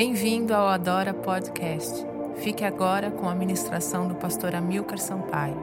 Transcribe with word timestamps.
Bem-vindo 0.00 0.54
ao 0.54 0.68
Adora 0.68 1.12
Podcast. 1.12 2.06
Fique 2.36 2.62
agora 2.62 3.10
com 3.10 3.28
a 3.28 3.34
ministração 3.34 4.06
do 4.06 4.14
pastor 4.14 4.54
Amilcar 4.54 4.96
Sampaio. 4.96 5.56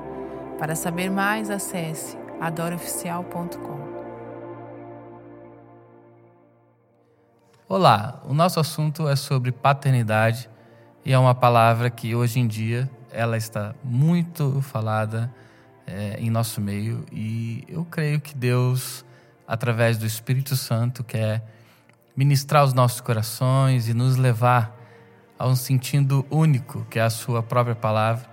Para 0.60 0.76
saber 0.76 1.10
mais, 1.10 1.50
acesse 1.50 2.18
adoraoficial.com. 2.42 3.80
Olá, 7.70 8.22
o 8.26 8.34
nosso 8.34 8.60
assunto 8.60 9.08
é 9.08 9.16
sobre 9.16 9.54
paternidade 9.54 10.50
e 11.06 11.14
é 11.14 11.18
uma 11.18 11.34
palavra 11.34 11.90
que 11.90 12.14
hoje 12.14 12.38
em 12.38 12.46
dia 12.46 12.90
ela 13.14 13.38
está 13.38 13.74
muito 13.82 14.62
falada 14.62 15.34
é, 15.88 16.18
em 16.20 16.30
nosso 16.30 16.60
meio 16.60 17.06
e 17.10 17.64
eu 17.70 17.86
creio 17.86 18.20
que 18.20 18.36
Deus, 18.36 19.06
através 19.48 19.98
do 19.98 20.06
Espírito 20.06 20.58
Santo, 20.58 21.06
quer 21.06 21.42
ministrar 22.16 22.64
os 22.64 22.74
nossos 22.74 23.02
corações 23.02 23.90
e 23.90 23.94
nos 23.94 24.16
levar 24.16 24.76
a 25.38 25.48
um 25.48 25.56
sentido 25.56 26.26
único, 26.30 26.86
que 26.90 26.98
é 26.98 27.02
a 27.02 27.10
Sua 27.10 27.44
própria 27.44 27.76
palavra, 27.76 28.30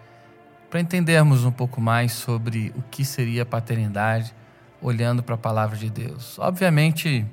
para 0.71 0.81
entendermos 0.81 1.45
um 1.45 1.51
pouco 1.51 1.81
mais 1.81 2.13
sobre 2.13 2.73
o 2.77 2.83
que 2.83 3.05
seria 3.05 3.45
paternidade, 3.45 4.35
olhando 4.81 5.23
para 5.23 5.35
a 5.35 5.39
palavra 5.39 5.77
de 5.77 5.91
Deus. 5.91 6.39
Obviamente, 6.39 7.27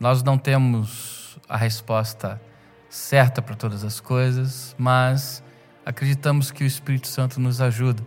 nós 0.00 0.22
não 0.22 0.36
temos 0.36 1.38
a 1.48 1.56
resposta 1.56 2.40
certa 2.88 3.42
para 3.42 3.54
todas 3.54 3.84
as 3.84 4.00
coisas, 4.00 4.74
mas 4.78 5.42
acreditamos 5.84 6.50
que 6.50 6.64
o 6.64 6.66
Espírito 6.66 7.08
Santo 7.08 7.40
nos 7.40 7.60
ajuda 7.60 8.02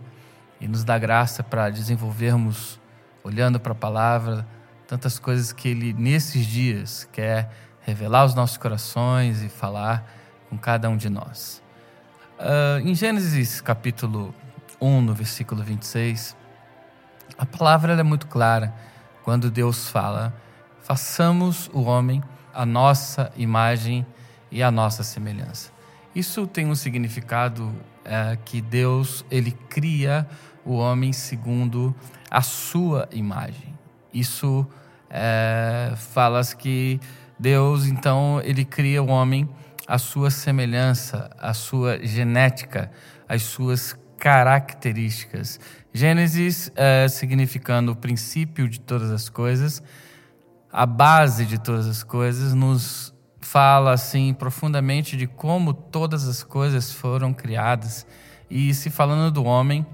e 0.60 0.66
nos 0.66 0.82
dá 0.82 0.98
graça 0.98 1.42
para 1.42 1.70
desenvolvermos, 1.70 2.80
olhando 3.22 3.60
para 3.60 3.72
a 3.72 3.76
palavra, 3.76 4.46
tantas 4.86 5.18
coisas 5.18 5.52
que 5.52 5.68
Ele, 5.68 5.92
nesses 5.92 6.46
dias, 6.46 7.08
quer 7.12 7.50
revelar 7.88 8.26
os 8.26 8.34
nossos 8.34 8.58
corações 8.58 9.42
e 9.42 9.48
falar 9.48 10.06
com 10.50 10.58
cada 10.58 10.90
um 10.90 10.96
de 10.98 11.08
nós. 11.08 11.62
Uh, 12.38 12.86
em 12.86 12.94
Gênesis 12.94 13.62
capítulo 13.62 14.34
1, 14.78 15.00
no 15.00 15.14
versículo 15.14 15.62
26, 15.62 16.36
a 17.38 17.46
palavra 17.46 17.94
é 17.94 18.02
muito 18.02 18.26
clara 18.26 18.74
quando 19.24 19.50
Deus 19.50 19.88
fala: 19.88 20.34
façamos 20.82 21.70
o 21.72 21.80
homem 21.80 22.22
a 22.52 22.66
nossa 22.66 23.32
imagem 23.36 24.04
e 24.50 24.62
a 24.62 24.70
nossa 24.70 25.02
semelhança. 25.02 25.72
Isso 26.14 26.46
tem 26.46 26.66
um 26.66 26.74
significado 26.74 27.74
é, 28.04 28.36
que 28.44 28.60
Deus 28.60 29.24
ele 29.30 29.52
cria 29.70 30.28
o 30.62 30.74
homem 30.74 31.10
segundo 31.14 31.94
a 32.30 32.42
sua 32.42 33.08
imagem. 33.12 33.74
Isso 34.12 34.66
é, 35.08 35.94
fala 35.96 36.44
que 36.44 37.00
Deus, 37.38 37.86
então, 37.86 38.40
ele 38.42 38.64
cria 38.64 39.02
o 39.02 39.08
homem 39.08 39.48
à 39.86 39.96
sua 39.96 40.30
semelhança, 40.30 41.30
à 41.38 41.54
sua 41.54 42.04
genética, 42.04 42.90
às 43.28 43.42
suas 43.42 43.96
características. 44.18 45.60
Gênesis 45.92 46.70
é, 46.74 47.08
significando 47.08 47.92
o 47.92 47.96
princípio 47.96 48.68
de 48.68 48.80
todas 48.80 49.10
as 49.10 49.28
coisas, 49.28 49.82
a 50.70 50.84
base 50.84 51.46
de 51.46 51.58
todas 51.58 51.86
as 51.86 52.02
coisas, 52.02 52.54
nos 52.54 53.14
fala 53.40 53.92
assim 53.92 54.34
profundamente 54.34 55.16
de 55.16 55.26
como 55.26 55.72
todas 55.72 56.28
as 56.28 56.42
coisas 56.42 56.92
foram 56.92 57.32
criadas. 57.32 58.06
E 58.50 58.74
se 58.74 58.90
falando 58.90 59.30
do 59.30 59.44
homem 59.44 59.86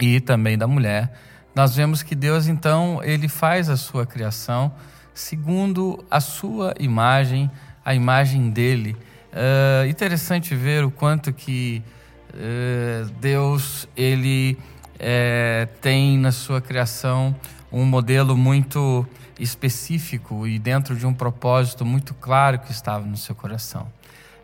e 0.00 0.20
também 0.20 0.56
da 0.56 0.66
mulher, 0.66 1.12
nós 1.54 1.74
vemos 1.76 2.02
que 2.02 2.14
Deus 2.14 2.46
então 2.46 3.00
ele 3.02 3.28
faz 3.28 3.68
a 3.68 3.76
sua 3.76 4.06
criação 4.06 4.72
segundo 5.14 6.04
a 6.10 6.20
sua 6.20 6.74
imagem, 6.78 7.50
a 7.84 7.94
imagem 7.94 8.50
dele. 8.50 8.96
Uh, 9.32 9.88
interessante 9.88 10.54
ver 10.54 10.84
o 10.84 10.90
quanto 10.90 11.32
que 11.32 11.82
uh, 12.34 13.10
Deus 13.20 13.88
ele 13.96 14.58
uh, 14.94 15.66
tem 15.80 16.18
na 16.18 16.32
sua 16.32 16.60
criação 16.60 17.34
um 17.72 17.84
modelo 17.84 18.36
muito 18.36 19.06
específico 19.38 20.46
e 20.46 20.58
dentro 20.58 20.94
de 20.94 21.06
um 21.06 21.14
propósito 21.14 21.84
muito 21.84 22.14
claro 22.14 22.58
que 22.58 22.70
estava 22.70 23.04
no 23.04 23.16
seu 23.16 23.34
coração. 23.34 23.88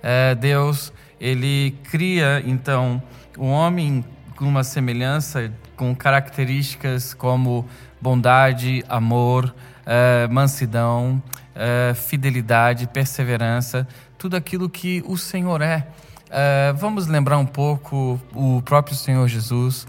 Eh, 0.02 0.34
Deus 0.34 0.92
ele 1.20 1.76
cria 1.90 2.42
então 2.44 3.02
o 3.36 3.46
homem 3.46 4.04
com 4.34 4.46
uma 4.46 4.64
semelhança 4.64 5.52
com 5.76 5.94
características 5.94 7.14
como 7.14 7.66
bondade, 8.00 8.82
amor, 8.88 9.54
uh, 9.86 10.32
mansidão, 10.32 11.22
uh, 11.54 11.94
fidelidade, 11.94 12.86
perseverança, 12.86 13.86
tudo 14.18 14.36
aquilo 14.36 14.68
que 14.68 15.02
o 15.06 15.16
Senhor 15.16 15.62
é. 15.62 15.86
Uh, 16.26 16.74
vamos 16.76 17.06
lembrar 17.06 17.38
um 17.38 17.46
pouco 17.46 18.20
o 18.34 18.62
próprio 18.62 18.96
Senhor 18.96 19.26
Jesus, 19.28 19.86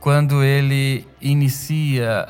quando 0.00 0.42
ele 0.42 1.06
inicia 1.20 2.26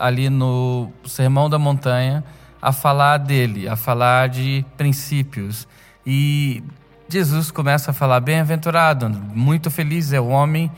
ali 0.00 0.28
no 0.28 0.90
Sermão 1.04 1.48
da 1.48 1.56
Montanha 1.56 2.24
a 2.60 2.72
falar 2.72 3.18
dele, 3.18 3.68
a 3.68 3.76
falar 3.76 4.28
de 4.28 4.64
princípios. 4.76 5.68
E 6.04 6.64
Jesus 7.08 7.52
começa 7.52 7.92
a 7.92 7.94
falar: 7.94 8.18
bem-aventurado, 8.18 9.08
muito 9.08 9.70
feliz 9.70 10.12
é 10.12 10.20
o 10.20 10.26
homem 10.26 10.68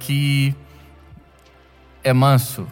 que 0.00 0.54
é 2.04 2.12
manso, 2.12 2.66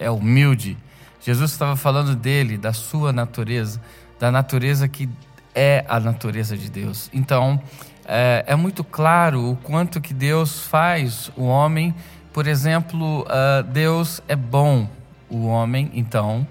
é 0.00 0.10
humilde. 0.10 0.76
Jesus 1.20 1.52
estava 1.52 1.76
falando 1.76 2.16
dele, 2.16 2.56
da 2.56 2.72
sua 2.72 3.12
natureza, 3.12 3.80
da 4.18 4.32
natureza 4.32 4.88
que 4.88 5.08
é 5.54 5.84
a 5.88 6.00
natureza 6.00 6.56
de 6.56 6.70
Deus. 6.70 7.10
Então, 7.12 7.60
é, 8.06 8.44
é 8.46 8.56
muito 8.56 8.82
claro 8.82 9.50
o 9.52 9.56
quanto 9.56 10.00
que 10.00 10.14
Deus 10.14 10.64
faz 10.64 11.30
o 11.36 11.44
homem. 11.44 11.94
Por 12.32 12.46
exemplo, 12.46 13.22
uh, 13.22 13.62
Deus 13.62 14.22
é 14.26 14.34
bom, 14.34 14.88
o 15.28 15.46
homem, 15.46 15.90
então, 15.94 16.46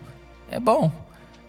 é 0.52 0.60
bom. 0.60 0.92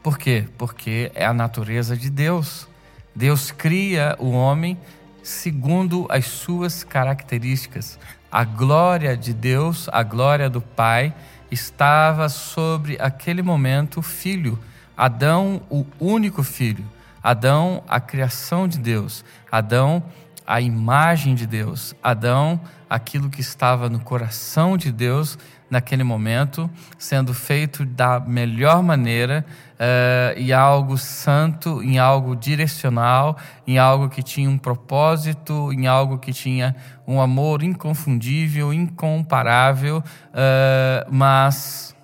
Por 0.03 0.17
quê? 0.17 0.47
Porque 0.57 1.13
é 1.15 1.25
a 1.25 1.33
natureza 1.33 1.97
de 1.97 2.09
Deus. 2.09 2.67
Deus 3.15 3.51
cria 3.51 4.17
o 4.19 4.31
homem 4.31 4.79
segundo 5.23 6.07
as 6.09 6.27
suas 6.27 6.83
características. 6.83 7.99
A 8.33 8.45
glória 8.45 9.17
de 9.17 9.35
Deus, 9.35 9.89
a 9.93 10.03
glória 10.03 10.49
do 10.49 10.61
Pai, 10.61 11.13
estava 11.51 12.29
sobre 12.29 12.97
aquele 13.01 13.43
momento 13.43 14.01
o 14.01 14.03
filho, 14.03 14.59
Adão, 14.97 15.63
o 15.71 15.85
único 15.99 16.43
filho, 16.43 16.85
Adão, 17.23 17.83
a 17.89 18.01
criação 18.01 18.69
de 18.69 18.79
Deus, 18.79 19.25
Adão, 19.51 20.03
a 20.51 20.61
imagem 20.61 21.37
de 21.37 21.47
Deus, 21.47 21.95
Adão, 22.03 22.61
aquilo 22.89 23.31
que 23.31 23.41
estava 23.41 23.89
no 23.89 24.01
coração 24.01 24.77
de 24.77 24.91
Deus 24.91 25.39
naquele 25.71 26.03
momento, 26.03 26.69
sendo 26.99 27.33
feito 27.33 27.85
da 27.85 28.19
melhor 28.19 28.83
maneira, 28.83 29.47
uh, 29.75 30.37
em 30.37 30.53
algo 30.53 30.99
santo, 30.99 31.81
em 31.85 32.01
algo 32.01 32.35
direcional, 32.35 33.37
em 33.65 33.79
algo 33.79 34.09
que 34.09 34.25
tinha 34.25 34.51
um 34.51 34.59
propósito, 34.59 35.73
em 35.73 35.87
algo 35.87 36.19
que 36.19 36.33
tinha 36.33 36.75
um 37.07 37.21
amor 37.21 37.63
inconfundível, 37.63 38.73
incomparável, 38.75 39.99
uh, 39.99 41.07
mas 41.09 41.95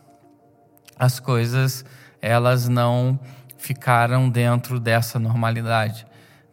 as 0.97 1.19
coisas 1.19 1.85
elas 2.23 2.69
não 2.69 3.19
ficaram 3.59 4.31
dentro 4.31 4.79
dessa 4.79 5.19
normalidade. 5.19 6.07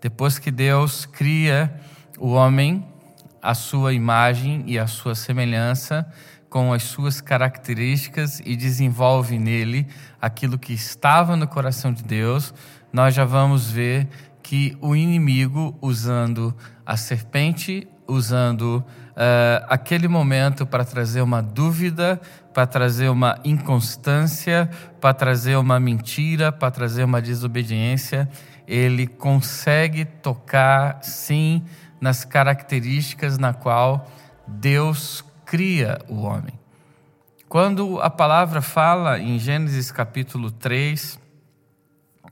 Depois 0.03 0.37
que 0.37 0.51
Deus 0.51 1.05
cria 1.05 1.73
o 2.19 2.33
homem, 2.33 2.85
a 3.41 3.53
sua 3.53 3.93
imagem 3.93 4.61
e 4.67 4.77
a 4.77 4.85
sua 4.85 5.15
semelhança, 5.15 6.05
com 6.49 6.73
as 6.73 6.83
suas 6.83 7.21
características 7.21 8.41
e 8.43 8.57
desenvolve 8.57 9.39
nele 9.39 9.87
aquilo 10.21 10.59
que 10.59 10.73
estava 10.73 11.37
no 11.37 11.47
coração 11.47 11.93
de 11.93 12.03
Deus, 12.03 12.53
nós 12.91 13.15
já 13.15 13.23
vamos 13.23 13.71
ver 13.71 14.09
que 14.43 14.77
o 14.81 14.93
inimigo, 14.93 15.73
usando 15.81 16.53
a 16.85 16.97
serpente, 16.97 17.87
usando 18.05 18.83
uh, 19.11 19.65
aquele 19.69 20.09
momento 20.09 20.65
para 20.65 20.83
trazer 20.83 21.21
uma 21.21 21.41
dúvida, 21.41 22.19
para 22.53 22.67
trazer 22.67 23.07
uma 23.07 23.39
inconstância, 23.45 24.69
para 24.99 25.13
trazer 25.13 25.55
uma 25.55 25.79
mentira, 25.79 26.51
para 26.51 26.69
trazer 26.69 27.05
uma 27.05 27.21
desobediência, 27.21 28.29
ele 28.67 29.07
consegue 29.07 30.05
tocar, 30.05 31.03
sim, 31.03 31.63
nas 31.99 32.25
características 32.25 33.37
na 33.37 33.53
qual 33.53 34.09
Deus 34.47 35.23
cria 35.45 35.99
o 36.07 36.21
homem. 36.21 36.59
Quando 37.47 38.01
a 38.01 38.09
palavra 38.09 38.61
fala 38.61 39.19
em 39.19 39.37
Gênesis 39.37 39.91
capítulo 39.91 40.49
3 40.49 41.19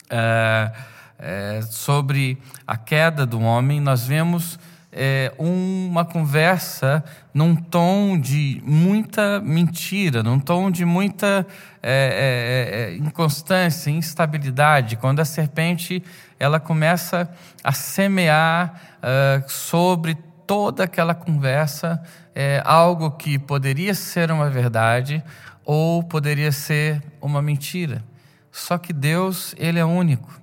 é, 0.09 0.71
é, 1.19 1.61
sobre 1.61 2.41
a 2.65 2.75
queda 2.75 3.25
do 3.25 3.39
homem, 3.39 3.79
nós 3.79 4.07
vemos 4.07 4.57
é, 4.91 5.33
uma 5.37 6.03
conversa 6.03 7.03
num 7.33 7.55
tom 7.55 8.19
de 8.19 8.61
muita 8.65 9.39
mentira, 9.39 10.21
num 10.21 10.39
tom 10.39 10.69
de 10.69 10.83
muita 10.83 11.45
é, 11.81 12.91
é, 12.91 12.93
é, 12.93 12.97
inconstância, 12.97 13.89
instabilidade. 13.89 14.97
Quando 14.97 15.19
a 15.21 15.25
serpente 15.25 16.03
ela 16.37 16.59
começa 16.59 17.29
a 17.63 17.71
semear 17.71 18.73
uh, 18.97 19.49
sobre 19.49 20.17
toda 20.45 20.83
aquela 20.83 21.13
conversa 21.13 22.01
é, 22.33 22.61
algo 22.65 23.11
que 23.11 23.37
poderia 23.37 23.93
ser 23.93 24.31
uma 24.31 24.49
verdade 24.49 25.23
ou 25.63 26.03
poderia 26.03 26.51
ser 26.51 27.01
uma 27.21 27.41
mentira. 27.41 28.03
Só 28.51 28.77
que 28.77 28.91
Deus 28.91 29.55
ele 29.57 29.79
é 29.79 29.85
único. 29.85 30.41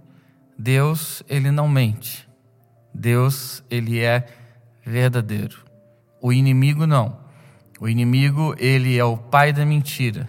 Deus 0.57 1.23
ele 1.29 1.51
não 1.51 1.69
mente. 1.69 2.29
Deus 2.95 3.63
ele 3.71 4.01
é 4.01 4.27
verdadeiro. 4.89 5.59
O 6.21 6.33
inimigo 6.33 6.87
não. 6.87 7.19
O 7.79 7.89
inimigo, 7.89 8.55
ele 8.59 8.99
é 8.99 9.05
o 9.05 9.17
pai 9.17 9.53
da 9.53 9.65
mentira. 9.65 10.29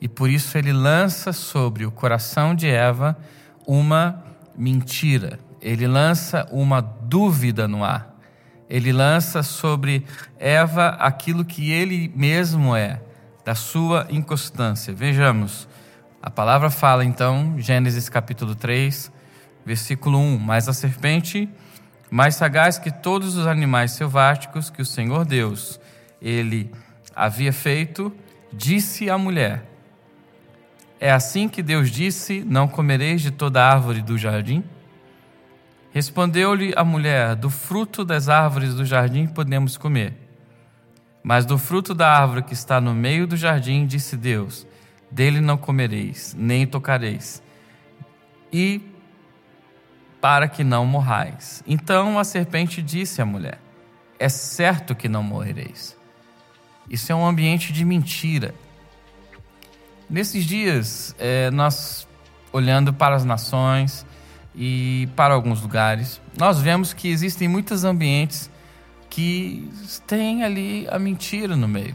E 0.00 0.08
por 0.08 0.30
isso 0.30 0.56
ele 0.56 0.72
lança 0.72 1.32
sobre 1.32 1.84
o 1.84 1.90
coração 1.90 2.54
de 2.54 2.68
Eva 2.68 3.16
uma 3.66 4.24
mentira. 4.56 5.38
Ele 5.60 5.86
lança 5.86 6.48
uma 6.50 6.80
dúvida 6.80 7.68
no 7.68 7.84
ar. 7.84 8.16
Ele 8.68 8.92
lança 8.92 9.42
sobre 9.42 10.04
Eva 10.38 10.88
aquilo 10.88 11.44
que 11.44 11.70
ele 11.70 12.12
mesmo 12.14 12.74
é, 12.76 13.00
da 13.44 13.54
sua 13.54 14.06
inconstância. 14.10 14.92
Vejamos. 14.92 15.68
A 16.22 16.30
palavra 16.30 16.70
fala 16.70 17.04
então, 17.04 17.54
Gênesis 17.58 18.08
capítulo 18.08 18.54
3, 18.54 19.10
versículo 19.64 20.18
1: 20.18 20.38
Mas 20.38 20.68
a 20.68 20.72
serpente 20.72 21.48
mais 22.10 22.34
sagaz 22.36 22.78
que 22.78 22.90
todos 22.90 23.36
os 23.36 23.46
animais 23.46 23.92
selváticos 23.92 24.70
que 24.70 24.82
o 24.82 24.86
Senhor 24.86 25.24
Deus 25.24 25.78
ele 26.20 26.70
havia 27.14 27.52
feito, 27.52 28.12
disse 28.52 29.10
à 29.10 29.18
mulher: 29.18 29.64
É 31.00 31.10
assim 31.10 31.48
que 31.48 31.62
Deus 31.62 31.90
disse: 31.90 32.44
Não 32.46 32.66
comereis 32.66 33.20
de 33.20 33.30
toda 33.30 33.64
árvore 33.64 34.02
do 34.02 34.16
jardim? 34.16 34.64
Respondeu-lhe 35.92 36.72
a 36.76 36.84
mulher: 36.84 37.34
Do 37.34 37.50
fruto 37.50 38.04
das 38.04 38.28
árvores 38.28 38.74
do 38.74 38.84
jardim 38.84 39.26
podemos 39.26 39.76
comer. 39.76 40.14
Mas 41.22 41.44
do 41.44 41.58
fruto 41.58 41.94
da 41.94 42.10
árvore 42.10 42.42
que 42.42 42.54
está 42.54 42.80
no 42.80 42.94
meio 42.94 43.26
do 43.26 43.36
jardim, 43.36 43.86
disse 43.86 44.16
Deus: 44.16 44.66
Dele 45.10 45.40
não 45.40 45.56
comereis, 45.56 46.34
nem 46.38 46.66
tocareis. 46.66 47.42
E 48.52 48.80
para 50.20 50.48
que 50.48 50.64
não 50.64 50.84
morrais. 50.84 51.62
Então 51.66 52.18
a 52.18 52.24
serpente 52.24 52.82
disse 52.82 53.22
à 53.22 53.26
mulher: 53.26 53.58
É 54.18 54.28
certo 54.28 54.94
que 54.94 55.08
não 55.08 55.22
morrereis. 55.22 55.96
Isso 56.88 57.12
é 57.12 57.14
um 57.14 57.26
ambiente 57.26 57.72
de 57.72 57.84
mentira. 57.84 58.54
Nesses 60.08 60.44
dias, 60.44 61.14
é, 61.18 61.50
nós 61.50 62.08
olhando 62.50 62.92
para 62.94 63.14
as 63.14 63.24
nações 63.24 64.06
e 64.54 65.08
para 65.14 65.34
alguns 65.34 65.60
lugares, 65.60 66.20
nós 66.36 66.60
vemos 66.60 66.94
que 66.94 67.08
existem 67.08 67.46
muitos 67.46 67.84
ambientes 67.84 68.50
que 69.10 69.70
têm 70.06 70.44
ali 70.44 70.86
a 70.90 70.98
mentira 70.98 71.54
no 71.54 71.68
meio. 71.68 71.94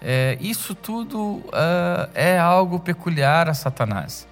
É, 0.00 0.36
isso 0.40 0.74
tudo 0.74 1.18
uh, 1.18 2.10
é 2.14 2.38
algo 2.38 2.78
peculiar 2.78 3.48
a 3.48 3.54
Satanás. 3.54 4.28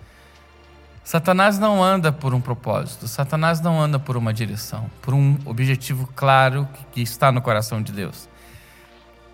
Satanás 1.05 1.59
não 1.59 1.83
anda 1.83 2.13
por 2.13 2.33
um 2.33 2.41
propósito, 2.41 3.09
Satanás 3.09 3.61
não 3.61 3.81
anda 3.81 3.99
por 3.99 4.17
uma 4.17 4.33
direção, 4.33 4.89
por 5.01 5.13
um 5.13 5.37
objetivo 5.45 6.09
claro 6.15 6.69
que 6.93 7.03
está 7.03 7.33
no 7.33 7.43
coração 7.43 7.83
de 7.83 7.93
Deus. 7.93 8.29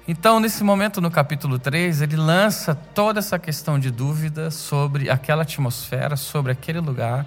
Então, 0.06 0.40
nesse 0.40 0.64
momento, 0.64 1.02
no 1.02 1.10
capítulo 1.10 1.58
3, 1.58 2.00
ele 2.00 2.16
lança 2.16 2.74
toda 2.74 3.18
essa 3.18 3.38
questão 3.38 3.78
de 3.78 3.90
dúvida 3.90 4.50
sobre 4.50 5.10
aquela 5.10 5.42
atmosfera, 5.42 6.16
sobre 6.16 6.50
aquele 6.50 6.80
lugar, 6.80 7.26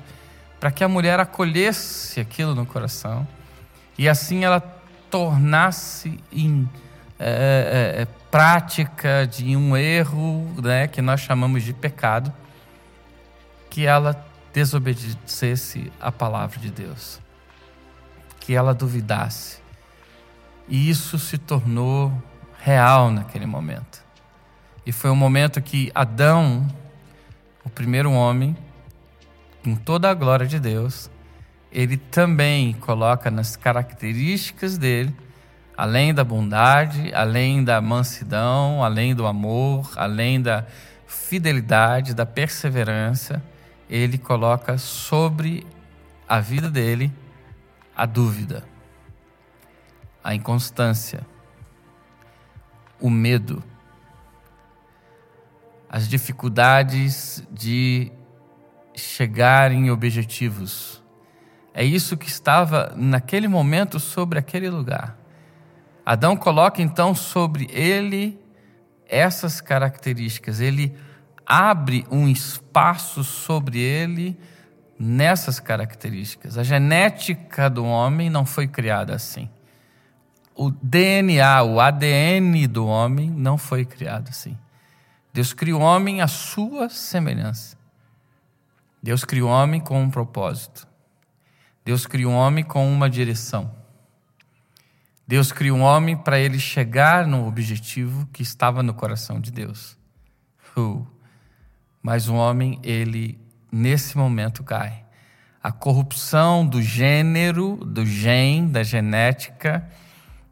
para 0.60 0.72
que 0.72 0.84
a 0.84 0.88
mulher 0.88 1.20
acolhesse 1.20 2.20
aquilo 2.20 2.56
no 2.56 2.66
coração 2.66 3.28
e 3.98 4.10
assim 4.10 4.44
ela 4.44 4.60
tornasse 5.12 6.20
em 6.32 6.68
é, 7.20 7.96
é, 7.98 8.02
é 8.02 8.08
prática 8.32 9.28
de 9.28 9.56
um 9.56 9.78
erro 9.78 10.52
né, 10.60 10.88
que 10.88 11.04
nós 11.04 11.20
chamamos 11.22 11.62
de 11.64 11.74
pecado, 11.74 12.34
que 13.70 13.86
ela 13.86 14.26
desobedecesse 14.53 15.92
a 16.00 16.12
palavra 16.12 16.59
de 16.59 16.71
Deus, 16.71 17.19
que 18.39 18.53
ela 18.53 18.74
duvidasse. 18.74 19.59
E 20.68 20.89
isso 20.89 21.18
se 21.19 21.38
tornou 21.38 22.12
real 22.59 23.12
naquele 23.12 23.45
momento. 23.45 24.03
E 24.86 24.92
foi 24.92 25.09
um 25.09 25.15
momento 25.15 25.62
que 25.62 25.92
Adão, 25.94 26.68
o 27.63 27.69
primeiro 27.69 28.12
homem, 28.12 28.56
com 29.63 29.75
toda 29.75 30.09
a 30.09 30.13
glória 30.13 30.48
de 30.48 30.59
Deus, 30.59 31.09
ele 31.71 31.98
também 31.98 32.74
coloca 32.74 33.31
nas 33.31 33.56
características 33.56 34.77
dele, 34.77 35.15
além 35.77 36.13
da 36.13 36.24
bondade, 36.24 37.13
além 37.13 37.63
da 37.63 37.80
mansidão, 37.80 38.83
além 38.83 39.15
do 39.15 39.25
amor, 39.25 39.92
além 39.95 40.42
da 40.42 40.65
fidelidade, 41.07 42.13
da 42.13 42.25
perseverança, 42.25 43.42
ele 43.92 44.18
coloca 44.18 44.78
sobre 44.78 45.68
a 46.28 46.40
vida 46.40 46.70
dele 46.70 47.12
a 47.94 48.06
dúvida, 48.06 48.64
a 50.24 50.34
inconstância, 50.34 51.28
o 53.02 53.10
medo, 53.10 53.62
as 55.90 56.08
dificuldades 56.08 57.44
de 57.52 58.10
chegar 58.96 59.74
em 59.74 59.92
objetivos. 59.92 61.04
É 61.74 61.84
isso 61.84 62.16
que 62.16 62.30
estava 62.30 62.94
naquele 62.96 63.50
momento 63.50 64.00
sobre 64.00 64.40
aquele 64.40 64.70
lugar. 64.70 65.18
Adão 66.06 66.38
coloca 66.38 66.82
então 66.82 67.14
sobre 67.14 67.68
ele 67.72 68.40
essas 69.06 69.60
características. 69.60 70.62
Ele 70.62 70.96
abre 71.51 72.07
um 72.09 72.30
espaço 72.30 73.25
sobre 73.25 73.77
ele 73.77 74.39
nessas 74.98 75.59
características. 75.59 76.57
A 76.57 76.63
genética 76.63 77.69
do 77.69 77.83
homem 77.83 78.30
não 78.30 78.45
foi 78.45 78.69
criada 78.69 79.13
assim. 79.13 79.50
O 80.56 80.71
DNA, 80.71 81.62
o 81.63 81.81
ADN 81.81 82.68
do 82.68 82.88
homem 82.88 83.30
não 83.30 83.57
foi 83.57 83.83
criado 83.83 84.30
assim. 84.30 84.57
Deus 85.33 85.51
criou 85.51 85.81
o 85.81 85.83
homem 85.83 86.21
à 86.21 86.27
sua 86.27 86.88
semelhança. 86.88 87.77
Deus 89.03 89.25
criou 89.25 89.50
o 89.50 89.53
homem 89.53 89.81
com 89.81 90.01
um 90.01 90.10
propósito. 90.10 90.88
Deus 91.84 92.05
criou 92.05 92.31
o 92.31 92.38
homem 92.38 92.63
com 92.63 92.89
uma 92.89 93.10
direção. 93.10 93.75
Deus 95.27 95.51
criou 95.51 95.79
o 95.79 95.81
homem 95.81 96.15
para 96.15 96.39
ele 96.39 96.60
chegar 96.60 97.27
no 97.27 97.46
objetivo 97.46 98.25
que 98.31 98.41
estava 98.41 98.81
no 98.81 98.93
coração 98.93 99.38
de 99.38 99.51
Deus. 99.51 99.98
Uh. 100.77 101.05
Mas 102.01 102.27
o 102.27 102.36
homem, 102.36 102.79
ele, 102.84 103.39
nesse 103.72 104.17
momento, 104.17 104.63
cai. 104.63 105.03
A 105.63 105.72
corrupção 105.72 106.65
do 106.65 106.81
gênero, 106.81 107.75
do 107.86 108.05
gen, 108.05 108.67
da 108.67 108.81
genética. 108.81 109.88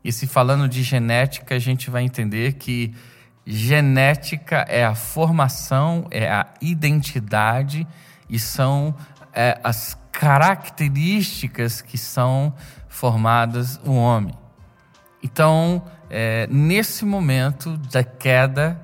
E 0.03 0.12
se 0.12 0.27
falando 0.27 0.70
de 0.70 0.84
genética, 0.84 1.56
a 1.56 1.60
gente 1.60 1.89
vai 1.89 2.03
entender 2.03 2.53
que 2.53 2.94
genética 3.46 4.65
é 4.70 4.86
a 4.86 4.94
formação, 4.94 6.06
é 6.12 6.29
a 6.29 6.46
identidade 6.62 7.88
e 8.29 8.38
são 8.38 8.96
é, 9.34 9.60
as 9.63 9.98
características 10.12 11.82
que 11.82 11.98
são 11.98 12.53
formadas 12.88 13.79
o 13.84 13.94
homem. 13.94 14.36
Então, 15.24 15.84
é, 16.10 16.48
nesse 16.48 17.06
momento 17.06 17.77
da 17.77 18.03
queda, 18.03 18.79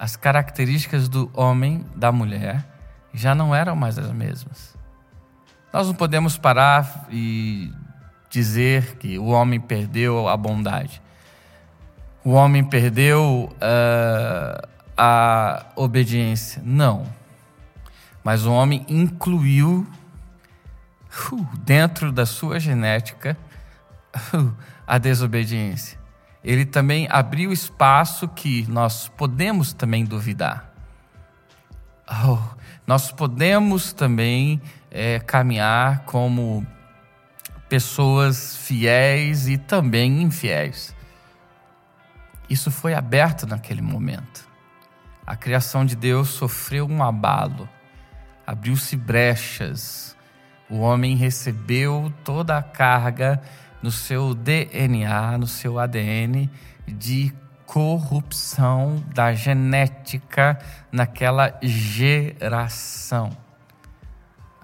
as 0.00 0.16
características 0.16 1.10
do 1.10 1.30
homem, 1.34 1.84
da 1.94 2.10
mulher, 2.10 2.64
já 3.12 3.34
não 3.34 3.54
eram 3.54 3.76
mais 3.76 3.98
as 3.98 4.10
mesmas. 4.10 4.74
Nós 5.70 5.86
não 5.88 5.94
podemos 5.94 6.38
parar 6.38 7.06
e 7.10 7.70
dizer 8.30 8.96
que 8.96 9.18
o 9.18 9.26
homem 9.26 9.60
perdeu 9.60 10.26
a 10.26 10.34
bondade. 10.38 11.02
O 12.24 12.30
homem 12.30 12.64
perdeu 12.64 13.52
uh, 13.56 14.68
a 14.96 15.66
obediência. 15.76 16.62
Não. 16.64 17.04
Mas 18.24 18.46
o 18.46 18.52
homem 18.52 18.86
incluiu 18.88 19.86
uh, 21.30 21.58
dentro 21.58 22.10
da 22.10 22.24
sua 22.24 22.58
genética 22.58 23.36
uh, 24.34 24.50
a 24.86 24.96
desobediência 24.96 25.99
ele 26.42 26.64
também 26.64 27.06
abriu 27.10 27.52
espaço 27.52 28.28
que 28.28 28.66
nós 28.68 29.08
podemos 29.08 29.72
também 29.72 30.04
duvidar. 30.04 30.72
Oh, 32.26 32.38
nós 32.86 33.12
podemos 33.12 33.92
também 33.92 34.60
é, 34.90 35.20
caminhar 35.20 36.00
como 36.00 36.66
pessoas 37.68 38.56
fiéis 38.56 39.46
e 39.46 39.56
também 39.56 40.22
infiéis. 40.22 40.94
Isso 42.48 42.70
foi 42.70 42.94
aberto 42.94 43.46
naquele 43.46 43.80
momento. 43.80 44.48
A 45.24 45.36
criação 45.36 45.84
de 45.84 45.94
Deus 45.94 46.30
sofreu 46.30 46.88
um 46.88 47.00
abalo, 47.00 47.68
abriu-se 48.44 48.96
brechas, 48.96 50.16
o 50.68 50.78
homem 50.78 51.14
recebeu 51.14 52.12
toda 52.24 52.56
a 52.58 52.62
carga 52.62 53.40
no 53.82 53.90
seu 53.90 54.34
DNA, 54.34 55.38
no 55.38 55.46
seu 55.46 55.78
ADN 55.78 56.50
de 56.86 57.32
corrupção 57.66 59.02
da 59.14 59.32
genética 59.32 60.58
naquela 60.90 61.56
geração. 61.62 63.30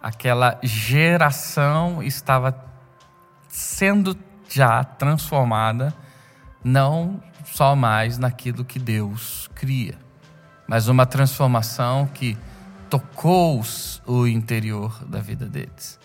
Aquela 0.02 0.58
geração 0.62 2.02
estava 2.02 2.64
sendo 3.49 4.18
já 4.49 4.82
transformada 4.85 5.94
não 6.62 7.23
só 7.44 7.76
mais 7.76 8.18
naquilo 8.18 8.64
que 8.64 8.78
Deus 8.78 9.49
cria, 9.54 9.96
mas 10.66 10.88
uma 10.88 11.06
transformação 11.06 12.06
que 12.06 12.37
tocou 12.90 13.62
o 14.04 14.26
interior 14.26 15.04
da 15.04 15.20
vida 15.20 15.46
deles. 15.46 15.99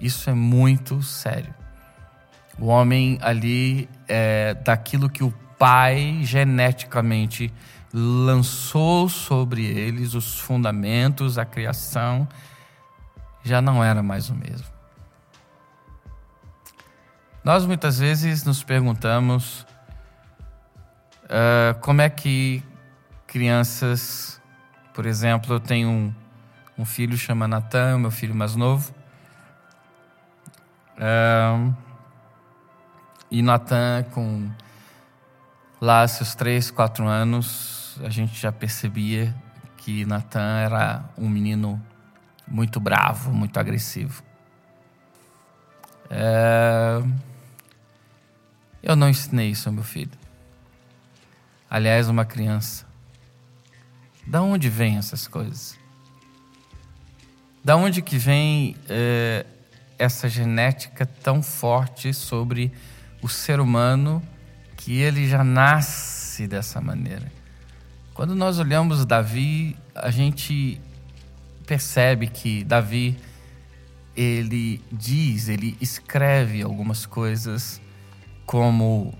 Isso 0.00 0.30
é 0.30 0.34
muito 0.34 1.02
sério. 1.02 1.54
O 2.58 2.66
homem 2.66 3.18
ali, 3.22 3.88
é, 4.08 4.54
daquilo 4.54 5.08
que 5.08 5.22
o 5.22 5.32
pai 5.58 6.20
geneticamente 6.22 7.52
lançou 7.92 9.08
sobre 9.08 9.64
eles 9.64 10.14
os 10.14 10.38
fundamentos, 10.38 11.38
a 11.38 11.44
criação, 11.44 12.28
já 13.42 13.62
não 13.62 13.82
era 13.82 14.02
mais 14.02 14.28
o 14.28 14.34
mesmo. 14.34 14.66
Nós 17.42 17.64
muitas 17.64 17.98
vezes 17.98 18.44
nos 18.44 18.62
perguntamos 18.62 19.66
uh, 21.24 21.78
como 21.80 22.02
é 22.02 22.10
que 22.10 22.62
crianças, 23.26 24.40
por 24.92 25.06
exemplo, 25.06 25.54
eu 25.54 25.60
tenho 25.60 25.88
um, 25.88 26.14
um 26.76 26.84
filho 26.84 27.16
chama 27.16 27.48
Natan, 27.48 27.98
meu 27.98 28.10
filho 28.10 28.34
mais 28.34 28.54
novo. 28.54 28.92
Uh, 30.98 31.72
e 33.30 33.42
Natan, 33.42 34.04
com 34.12 34.50
lá 35.80 36.06
seus 36.08 36.34
três, 36.34 36.70
quatro 36.70 37.06
anos, 37.06 37.98
a 38.02 38.08
gente 38.08 38.38
já 38.38 38.50
percebia 38.50 39.34
que 39.76 40.04
Natan 40.04 40.58
era 40.58 41.04
um 41.16 41.28
menino 41.28 41.80
muito 42.46 42.80
bravo, 42.80 43.32
muito 43.32 43.58
agressivo. 43.58 44.22
É... 46.10 47.02
Eu 48.82 48.96
não 48.96 49.08
ensinei 49.08 49.50
isso 49.50 49.68
ao 49.68 49.74
meu 49.74 49.84
filho. 49.84 50.10
Aliás, 51.70 52.08
uma 52.08 52.24
criança. 52.24 52.86
Da 54.26 54.40
onde 54.40 54.68
vêm 54.68 54.96
essas 54.96 55.26
coisas? 55.26 55.78
Da 57.62 57.76
onde 57.76 58.00
que 58.00 58.16
vem 58.16 58.76
é, 58.88 59.44
essa 59.98 60.28
genética 60.28 61.04
tão 61.04 61.42
forte 61.42 62.14
sobre 62.14 62.72
o 63.22 63.28
ser 63.28 63.60
humano 63.60 64.22
que 64.76 64.98
ele 65.00 65.28
já 65.28 65.42
nasce 65.42 66.46
dessa 66.46 66.80
maneira? 66.80 67.30
Quando 68.14 68.34
nós 68.34 68.58
olhamos 68.58 69.04
Davi, 69.06 69.76
a 69.94 70.10
gente 70.10 70.80
percebe 71.66 72.26
que 72.26 72.64
Davi 72.64 73.16
ele 74.16 74.82
diz, 74.90 75.48
ele 75.48 75.76
escreve 75.80 76.62
algumas 76.62 77.06
coisas 77.06 77.80
como 78.44 79.14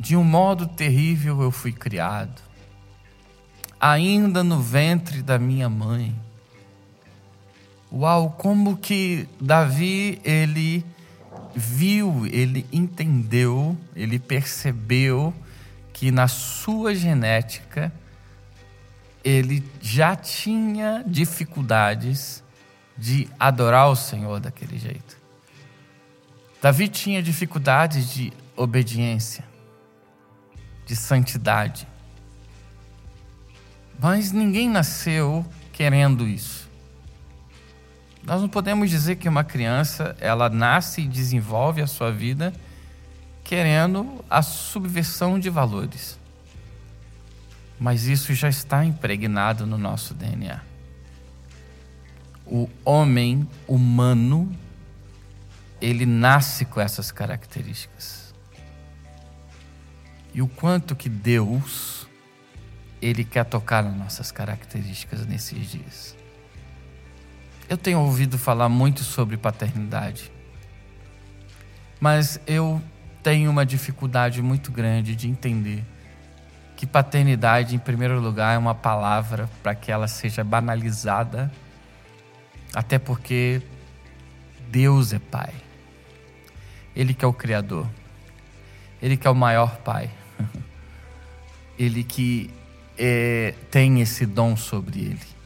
de 0.00 0.16
um 0.16 0.24
modo 0.24 0.66
terrível 0.66 1.42
eu 1.42 1.50
fui 1.50 1.70
criado, 1.70 2.42
ainda 3.78 4.42
no 4.42 4.60
ventre 4.60 5.22
da 5.22 5.38
minha 5.38 5.68
mãe. 5.68 6.16
Uau, 7.92 8.30
como 8.30 8.78
que 8.78 9.28
Davi 9.40 10.20
ele 10.24 10.84
viu, 11.54 12.26
ele 12.26 12.66
entendeu, 12.72 13.76
ele 13.94 14.18
percebeu 14.18 15.34
que 15.92 16.10
na 16.10 16.28
sua 16.28 16.94
genética 16.94 17.92
ele 19.22 19.62
já 19.80 20.16
tinha 20.16 21.04
dificuldades 21.06 22.42
de 22.96 23.28
adorar 23.38 23.88
o 23.88 23.96
Senhor 23.96 24.40
daquele 24.40 24.78
jeito. 24.78 25.16
Davi 26.60 26.88
tinha 26.88 27.22
dificuldades 27.22 28.12
de 28.12 28.32
obediência, 28.56 29.44
de 30.84 30.94
santidade. 30.94 31.88
Mas 33.98 34.32
ninguém 34.32 34.68
nasceu 34.68 35.44
querendo 35.72 36.26
isso. 36.26 36.59
Nós 38.22 38.40
não 38.40 38.48
podemos 38.48 38.90
dizer 38.90 39.16
que 39.16 39.28
uma 39.28 39.42
criança, 39.42 40.14
ela 40.20 40.48
nasce 40.48 41.02
e 41.02 41.06
desenvolve 41.06 41.80
a 41.80 41.86
sua 41.86 42.12
vida 42.12 42.52
querendo 43.42 44.24
a 44.28 44.42
subversão 44.42 45.38
de 45.38 45.50
valores. 45.50 46.18
Mas 47.78 48.04
isso 48.04 48.34
já 48.34 48.48
está 48.48 48.84
impregnado 48.84 49.66
no 49.66 49.78
nosso 49.78 50.12
DNA. 50.14 50.60
O 52.46 52.68
homem 52.84 53.48
humano, 53.66 54.54
ele 55.80 56.04
nasce 56.04 56.64
com 56.64 56.80
essas 56.80 57.10
características. 57.10 58.34
E 60.34 60.42
o 60.42 60.46
quanto 60.46 60.94
que 60.94 61.08
Deus, 61.08 62.06
ele 63.00 63.24
quer 63.24 63.44
tocar 63.44 63.82
nas 63.82 63.96
nossas 63.96 64.30
características 64.30 65.26
nesses 65.26 65.70
dias. 65.70 66.19
Eu 67.70 67.78
tenho 67.78 68.00
ouvido 68.00 68.36
falar 68.36 68.68
muito 68.68 69.04
sobre 69.04 69.36
paternidade, 69.36 70.28
mas 72.00 72.40
eu 72.44 72.82
tenho 73.22 73.48
uma 73.48 73.64
dificuldade 73.64 74.42
muito 74.42 74.72
grande 74.72 75.14
de 75.14 75.28
entender 75.28 75.84
que 76.74 76.84
paternidade, 76.84 77.76
em 77.76 77.78
primeiro 77.78 78.18
lugar, 78.18 78.56
é 78.56 78.58
uma 78.58 78.74
palavra 78.74 79.48
para 79.62 79.72
que 79.72 79.92
ela 79.92 80.08
seja 80.08 80.42
banalizada, 80.42 81.48
até 82.74 82.98
porque 82.98 83.62
Deus 84.68 85.12
é 85.12 85.20
Pai. 85.20 85.54
Ele 86.96 87.14
que 87.14 87.24
é 87.24 87.28
o 87.28 87.32
Criador, 87.32 87.86
Ele 89.00 89.16
que 89.16 89.28
é 89.28 89.30
o 89.30 89.34
maior 89.36 89.76
Pai, 89.76 90.10
Ele 91.78 92.02
que 92.02 92.50
é, 92.98 93.54
tem 93.70 94.00
esse 94.00 94.26
dom 94.26 94.56
sobre 94.56 94.98
Ele. 95.02 95.39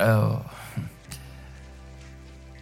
Oh. 0.00 0.40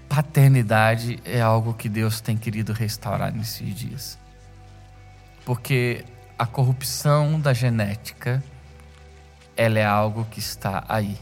Paternidade 0.08 1.20
é 1.24 1.40
algo 1.40 1.72
que 1.72 1.88
Deus 1.88 2.20
tem 2.20 2.36
querido 2.36 2.72
restaurar 2.72 3.32
nesses 3.32 3.72
dias. 3.74 4.18
Porque 5.44 6.04
a 6.36 6.44
corrupção 6.44 7.38
da 7.38 7.52
genética, 7.52 8.42
ela 9.56 9.78
é 9.78 9.84
algo 9.84 10.24
que 10.24 10.40
está 10.40 10.84
aí. 10.88 11.16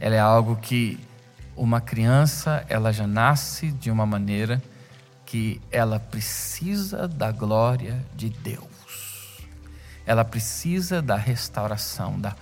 Ela 0.00 0.16
é 0.16 0.20
algo 0.20 0.56
que 0.56 0.98
uma 1.56 1.80
criança, 1.80 2.64
ela 2.68 2.92
já 2.92 3.06
nasce 3.06 3.70
de 3.70 3.90
uma 3.90 4.04
maneira 4.04 4.60
que 5.24 5.60
ela 5.70 6.00
precisa 6.00 7.06
da 7.06 7.30
glória 7.30 8.04
de 8.16 8.28
Deus. 8.28 8.64
Ela 10.04 10.24
precisa 10.24 11.00
da 11.00 11.16
restauração, 11.16 12.20
da 12.20 12.34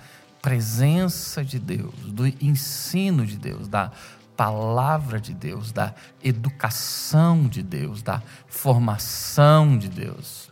presença 0.43 1.41
de 1.41 1.57
Deus, 1.57 1.95
do 2.05 2.27
ensino 2.27 3.25
de 3.25 3.37
Deus, 3.37 3.69
da 3.69 3.89
palavra 4.35 5.17
de 5.17 5.33
Deus, 5.33 5.71
da 5.71 5.95
educação 6.21 7.47
de 7.47 7.63
Deus, 7.63 8.03
da 8.03 8.21
formação 8.49 9.77
de 9.77 9.87
Deus, 9.87 10.49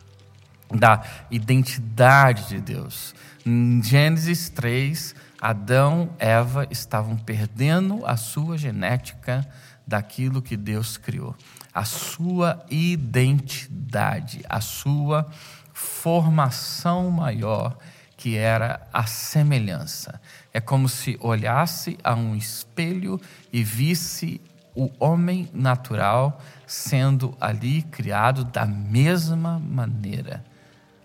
da 0.70 1.04
identidade 1.30 2.48
de 2.48 2.60
Deus. 2.62 3.14
Em 3.44 3.82
Gênesis 3.82 4.48
3, 4.48 5.14
Adão 5.38 6.08
e 6.18 6.24
Eva 6.24 6.66
estavam 6.70 7.14
perdendo 7.14 8.06
a 8.06 8.16
sua 8.16 8.56
genética 8.56 9.46
daquilo 9.86 10.40
que 10.40 10.56
Deus 10.56 10.96
criou, 10.96 11.36
a 11.74 11.84
sua 11.84 12.64
identidade, 12.70 14.40
a 14.48 14.62
sua 14.62 15.30
formação 15.74 17.10
maior 17.10 17.76
que 18.22 18.36
era 18.36 18.86
a 18.92 19.04
semelhança. 19.04 20.20
É 20.54 20.60
como 20.60 20.88
se 20.88 21.18
olhasse 21.20 21.98
a 22.04 22.14
um 22.14 22.36
espelho 22.36 23.20
e 23.52 23.64
visse 23.64 24.40
o 24.76 24.88
homem 25.00 25.50
natural 25.52 26.40
sendo 26.64 27.36
ali 27.40 27.82
criado 27.82 28.44
da 28.44 28.64
mesma 28.64 29.58
maneira. 29.58 30.44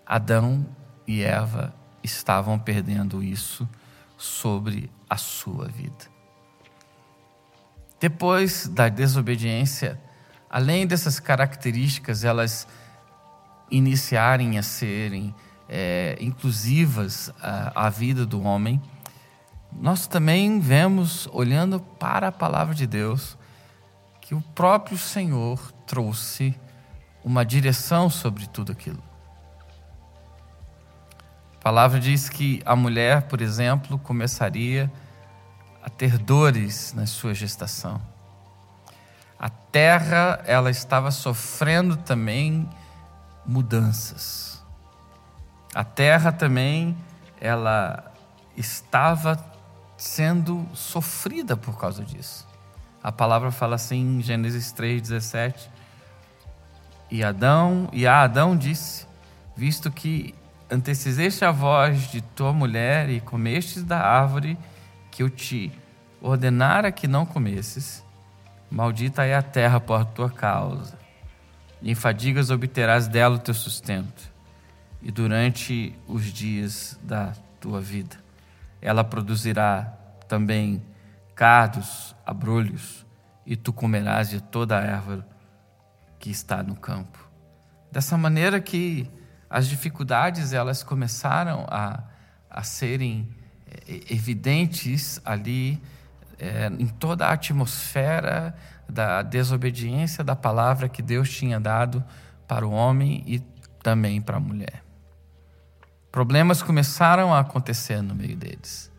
Adão 0.06 0.64
e 1.08 1.24
Eva 1.24 1.74
estavam 2.04 2.56
perdendo 2.56 3.20
isso 3.20 3.68
sobre 4.16 4.88
a 5.10 5.16
sua 5.16 5.66
vida. 5.66 6.06
Depois 7.98 8.68
da 8.68 8.88
desobediência, 8.88 10.00
além 10.48 10.86
dessas 10.86 11.18
características, 11.18 12.22
elas 12.22 12.64
iniciarem 13.68 14.56
a 14.56 14.62
serem 14.62 15.34
é, 15.68 16.16
inclusivas 16.20 17.32
à, 17.40 17.86
à 17.86 17.90
vida 17.90 18.24
do 18.24 18.42
homem, 18.42 18.80
nós 19.72 20.06
também 20.06 20.58
vemos, 20.60 21.28
olhando 21.32 21.78
para 21.80 22.28
a 22.28 22.32
palavra 22.32 22.74
de 22.74 22.86
Deus, 22.86 23.36
que 24.20 24.34
o 24.34 24.40
próprio 24.40 24.96
Senhor 24.96 25.72
trouxe 25.86 26.54
uma 27.24 27.44
direção 27.44 28.08
sobre 28.08 28.46
tudo 28.46 28.72
aquilo. 28.72 29.02
A 31.56 31.60
palavra 31.60 32.00
diz 32.00 32.28
que 32.28 32.62
a 32.64 32.74
mulher, 32.74 33.22
por 33.22 33.42
exemplo, 33.42 33.98
começaria 33.98 34.90
a 35.82 35.90
ter 35.90 36.18
dores 36.18 36.94
na 36.94 37.06
sua 37.06 37.34
gestação. 37.34 38.00
A 39.38 39.48
terra, 39.48 40.42
ela 40.46 40.70
estava 40.70 41.10
sofrendo 41.10 41.96
também 41.96 42.68
mudanças. 43.46 44.47
A 45.74 45.84
terra 45.84 46.32
também, 46.32 46.96
ela 47.40 48.12
estava 48.56 49.42
sendo 49.96 50.66
sofrida 50.74 51.56
por 51.56 51.78
causa 51.78 52.04
disso. 52.04 52.46
A 53.02 53.12
palavra 53.12 53.50
fala 53.50 53.76
assim 53.76 54.18
em 54.18 54.22
Gênesis 54.22 54.72
3:17. 54.72 55.70
E 57.10 57.24
Adão, 57.24 57.88
e 57.92 58.06
a 58.06 58.22
Adão 58.22 58.56
disse: 58.56 59.06
Visto 59.56 59.90
que 59.90 60.34
antecedeste 60.70 61.44
a 61.44 61.50
voz 61.50 62.10
de 62.10 62.20
tua 62.20 62.52
mulher 62.52 63.08
e 63.08 63.20
comestes 63.20 63.82
da 63.82 63.98
árvore 64.00 64.58
que 65.10 65.22
eu 65.22 65.30
te 65.30 65.72
ordenara 66.20 66.92
que 66.92 67.06
não 67.06 67.24
comesses, 67.24 68.04
maldita 68.70 69.24
é 69.24 69.34
a 69.34 69.42
terra 69.42 69.80
por 69.80 70.04
tua 70.04 70.30
causa. 70.30 70.98
E 71.80 71.90
em 71.90 71.94
fadigas 71.94 72.50
obterás 72.50 73.08
dela 73.08 73.36
o 73.36 73.38
teu 73.38 73.54
sustento, 73.54 74.30
e 75.02 75.10
durante 75.10 75.96
os 76.06 76.24
dias 76.26 76.98
da 77.02 77.32
tua 77.60 77.80
vida 77.80 78.28
ela 78.80 79.04
produzirá 79.04 79.92
também 80.26 80.82
cardos, 81.34 82.14
abrolhos, 82.24 83.06
e 83.46 83.56
tu 83.56 83.72
comerás 83.72 84.28
de 84.28 84.40
toda 84.40 84.78
a 84.78 84.82
erva 84.82 85.26
que 86.18 86.30
está 86.30 86.62
no 86.62 86.76
campo. 86.76 87.18
Dessa 87.90 88.18
maneira 88.18 88.60
que 88.60 89.10
as 89.48 89.66
dificuldades 89.68 90.52
elas 90.52 90.82
começaram 90.82 91.66
a, 91.68 92.02
a 92.50 92.62
serem 92.62 93.28
eh, 93.66 94.02
evidentes 94.10 95.20
ali 95.24 95.80
é, 96.38 96.66
em 96.66 96.86
toda 96.86 97.26
a 97.26 97.32
atmosfera 97.32 98.54
da 98.88 99.22
desobediência 99.22 100.22
da 100.22 100.36
palavra 100.36 100.88
que 100.88 101.00
Deus 101.00 101.30
tinha 101.30 101.58
dado 101.58 102.04
para 102.46 102.66
o 102.66 102.70
homem 102.70 103.24
e 103.26 103.40
também 103.82 104.20
para 104.20 104.36
a 104.36 104.40
mulher. 104.40 104.87
Problemas 106.18 106.64
começaram 106.64 107.32
a 107.32 107.38
acontecer 107.38 108.02
no 108.02 108.12
meio 108.12 108.36
deles. 108.36 108.90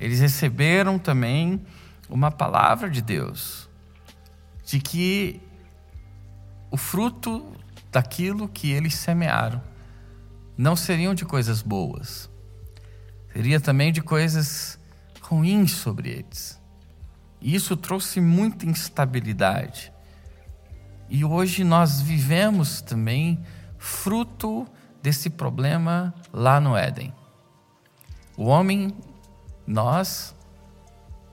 Eles 0.00 0.18
receberam 0.18 0.98
também 0.98 1.64
uma 2.10 2.32
palavra 2.32 2.90
de 2.90 3.00
Deus, 3.00 3.70
de 4.64 4.80
que 4.80 5.40
o 6.68 6.76
fruto 6.76 7.52
daquilo 7.92 8.48
que 8.48 8.72
eles 8.72 8.96
semearam 8.96 9.62
não 10.56 10.74
seriam 10.74 11.14
de 11.14 11.24
coisas 11.24 11.62
boas, 11.62 12.28
seria 13.32 13.60
também 13.60 13.92
de 13.92 14.02
coisas 14.02 14.80
ruins 15.20 15.70
sobre 15.70 16.10
eles. 16.10 16.60
E 17.40 17.54
isso 17.54 17.76
trouxe 17.76 18.20
muita 18.20 18.66
instabilidade. 18.66 19.92
E 21.08 21.24
hoje 21.24 21.62
nós 21.62 22.00
vivemos 22.00 22.80
também 22.80 23.38
fruto 23.78 24.66
desse 25.02 25.30
problema 25.30 26.14
lá 26.32 26.60
no 26.60 26.76
Éden. 26.76 27.12
O 28.36 28.44
homem, 28.46 28.94
nós 29.66 30.34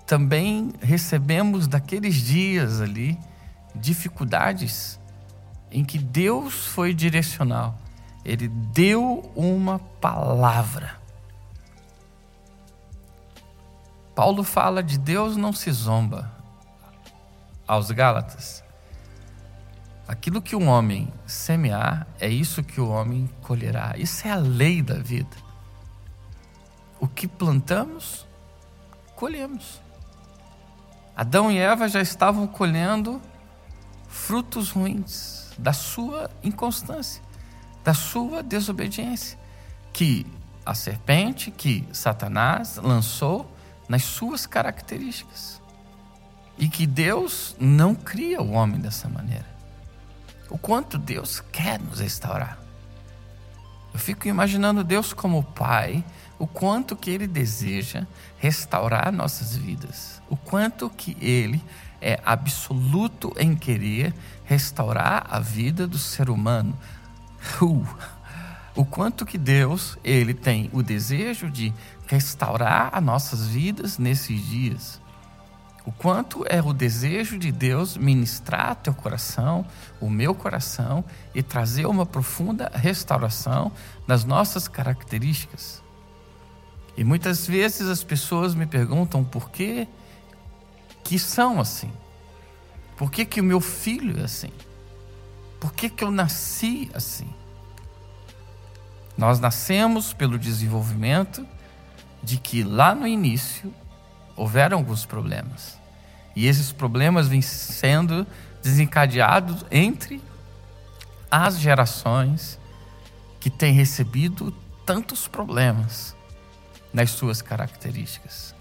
também 0.05 0.74
recebemos 0.81 1.67
daqueles 1.67 2.15
dias 2.15 2.81
ali 2.81 3.18
dificuldades 3.75 5.00
em 5.72 5.83
que 5.83 5.98
Deus 5.98 6.68
foi 6.68 6.94
direcional. 6.94 7.77
Ele 8.24 8.48
deu 8.48 9.31
uma 9.35 9.79
palavra. 9.79 11.00
Paulo 14.16 14.44
fala 14.44 14.81
de 14.81 14.98
Deus 14.98 15.35
não 15.35 15.51
se 15.51 15.72
zomba 15.72 16.31
aos 17.68 17.92
Gálatas. 17.92 18.64
Aquilo 20.07 20.41
que 20.41 20.55
um 20.55 20.68
homem 20.68 21.11
semear, 21.25 22.05
é 22.20 22.29
isso 22.29 22.63
que 22.63 22.79
o 22.79 22.89
homem 22.89 23.27
colherá. 23.41 23.96
Isso 23.98 24.27
é 24.27 24.31
a 24.31 24.35
lei 24.35 24.81
da 24.81 24.96
vida. 24.96 25.35
O 27.00 27.07
que 27.07 27.27
plantamos, 27.27 28.25
colhemos. 29.15 29.81
Adão 31.15 31.51
e 31.51 31.57
Eva 31.57 31.89
já 31.89 32.01
estavam 32.01 32.46
colhendo 32.46 33.20
frutos 34.07 34.70
ruins 34.70 35.51
da 35.57 35.74
sua 35.74 36.29
inconstância, 36.44 37.22
da 37.83 37.94
sua 37.94 38.44
desobediência, 38.44 39.39
que 39.91 40.25
a 40.65 40.75
serpente, 40.75 41.50
que 41.50 41.87
Satanás 41.91 42.77
lançou 42.77 43.50
nas 43.87 44.03
suas 44.03 44.46
características. 44.46 45.61
E 46.57 46.70
que 46.70 46.87
Deus 46.87 47.55
não 47.59 47.94
cria 47.94 48.41
o 48.41 48.51
homem 48.51 48.79
dessa 48.79 49.09
maneira. 49.09 49.54
O 50.50 50.58
quanto 50.58 50.98
Deus 50.98 51.42
quer 51.51 51.79
nos 51.79 52.00
restaurar. 52.00 52.60
Eu 53.94 54.00
fico 54.00 54.27
imaginando 54.27 54.84
Deus 54.84 55.14
como 55.14 55.44
Pai, 55.44 56.03
o 56.38 56.46
quanto 56.46 56.96
que 56.96 57.10
Ele 57.10 57.27
deseja 57.27 58.05
restaurar 58.38 59.12
nossas 59.12 59.55
vidas, 59.55 60.22
o 60.29 60.36
quanto 60.36 60.90
que 60.90 61.16
Ele 61.22 61.64
é 62.01 62.20
absoluto 62.25 63.34
em 63.38 63.55
querer 63.55 64.14
restaurar 64.44 65.25
a 65.29 65.40
vida 65.40 65.88
do 65.88 65.98
ser 65.98 66.29
humano. 66.29 66.77
Uh, 67.62 67.86
o 68.75 68.84
quanto 68.84 69.25
que 69.25 69.38
Deus 69.38 69.98
ele 70.03 70.34
tem 70.34 70.70
o 70.74 70.84
desejo 70.84 71.50
de 71.50 71.74
restaurar 72.08 72.90
as 72.92 73.01
nossas 73.03 73.48
vidas 73.48 73.98
nesses 73.98 74.46
dias. 74.46 75.01
O 75.85 75.91
quanto 75.91 76.43
é 76.50 76.61
o 76.61 76.74
desejo 76.74 77.37
de 77.37 77.51
Deus 77.51 77.95
ministrar 77.95 78.75
teu 78.75 78.93
coração, 78.93 79.65
o 80.01 80.09
meu 80.09 80.33
coração, 80.33 81.05
e 81.33 81.43
trazer 81.43 81.85
uma 81.85 82.05
profunda 82.05 82.71
restauração 82.74 83.71
nas 84.07 84.25
nossas 84.25 84.67
características. 84.67 85.83
E 86.98 87.03
muitas 87.03 87.45
vezes 87.45 87.87
as 87.87 88.03
pessoas 88.03 88.55
me 88.55 88.65
perguntam 88.65 89.24
por 89.24 89.51
que 89.51 89.87
que 91.03 91.19
são 91.19 91.59
assim. 91.59 91.91
Por 92.98 93.11
que, 93.11 93.25
que 93.25 93.39
o 93.39 93.43
meu 93.43 93.61
filho 93.61 94.19
é 94.19 94.24
assim? 94.24 94.51
Por 95.59 95.71
que, 95.71 95.89
que 95.89 96.03
eu 96.03 96.09
nasci 96.09 96.89
assim? 96.93 97.27
Nós 99.15 99.39
nascemos 99.39 100.13
pelo 100.13 100.39
desenvolvimento 100.39 101.45
de 102.24 102.37
que 102.37 102.63
lá 102.63 102.95
no 102.95 103.05
início 103.05 103.71
houveram 104.35 104.77
alguns 104.77 105.05
problemas. 105.05 105.77
E 106.35 106.48
esses 106.48 106.71
problemas 106.71 107.27
vêm 107.27 107.41
sendo 107.41 108.27
desencadeados 108.61 109.65
entre 109.71 110.21
as 111.31 111.59
gerações 111.59 112.59
que 113.39 113.50
têm 113.50 113.74
recebido 113.74 114.51
tantos 114.85 115.27
problemas 115.27 116.15
nas 116.93 117.11
suas 117.11 117.41
características. 117.41 118.55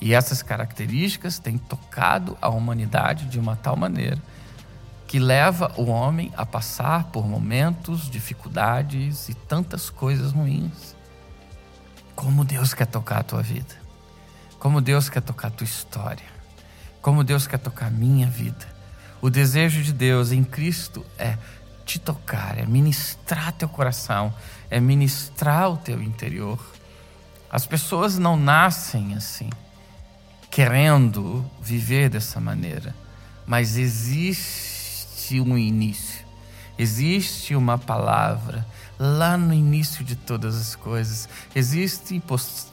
E 0.00 0.14
essas 0.14 0.42
características 0.42 1.38
têm 1.38 1.58
tocado 1.58 2.36
a 2.40 2.48
humanidade 2.48 3.26
de 3.26 3.38
uma 3.38 3.56
tal 3.56 3.76
maneira 3.76 4.18
que 5.10 5.18
leva 5.18 5.72
o 5.76 5.86
homem 5.86 6.32
a 6.36 6.46
passar 6.46 7.04
por 7.06 7.26
momentos, 7.26 8.08
dificuldades 8.08 9.28
e 9.28 9.34
tantas 9.34 9.90
coisas 9.90 10.30
ruins. 10.30 10.94
Como 12.14 12.44
Deus 12.44 12.72
quer 12.72 12.86
tocar 12.86 13.18
a 13.18 13.24
tua 13.24 13.42
vida. 13.42 13.79
Como 14.60 14.82
Deus 14.82 15.08
quer 15.08 15.22
tocar 15.22 15.48
a 15.48 15.50
tua 15.50 15.64
história. 15.64 16.26
Como 17.00 17.24
Deus 17.24 17.46
quer 17.46 17.58
tocar 17.58 17.86
a 17.86 17.90
minha 17.90 18.28
vida. 18.28 18.68
O 19.22 19.30
desejo 19.30 19.82
de 19.82 19.90
Deus 19.90 20.32
em 20.32 20.44
Cristo 20.44 21.04
é 21.18 21.38
te 21.86 21.98
tocar, 21.98 22.58
é 22.58 22.66
ministrar 22.66 23.52
teu 23.52 23.68
coração, 23.68 24.32
é 24.70 24.78
ministrar 24.78 25.70
o 25.70 25.78
teu 25.78 26.02
interior. 26.02 26.60
As 27.50 27.66
pessoas 27.66 28.18
não 28.18 28.36
nascem 28.36 29.14
assim, 29.14 29.48
querendo 30.50 31.44
viver 31.62 32.10
dessa 32.10 32.38
maneira, 32.38 32.94
mas 33.46 33.78
existe 33.78 35.40
um 35.40 35.56
início, 35.56 36.24
existe 36.78 37.56
uma 37.56 37.78
palavra 37.78 38.66
lá 39.02 39.34
no 39.34 39.54
início 39.54 40.04
de 40.04 40.14
todas 40.14 40.54
as 40.54 40.76
coisas. 40.76 41.26
Existe, 41.54 42.22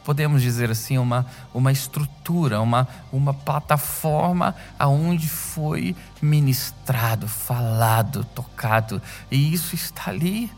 podemos 0.04 0.42
dizer 0.42 0.70
assim, 0.70 0.98
uma, 0.98 1.26
uma 1.54 1.72
estrutura, 1.72 2.60
uma, 2.60 2.86
uma 3.13 3.34
plataforma 3.34 4.54
aonde 4.78 5.30
foi 5.30 5.96
ministrado, 6.22 7.30
falado, 7.30 8.26
tocado, 8.36 9.02
e 9.32 9.54
isso 9.54 9.74
está 9.74 10.12
ali. 10.12 10.52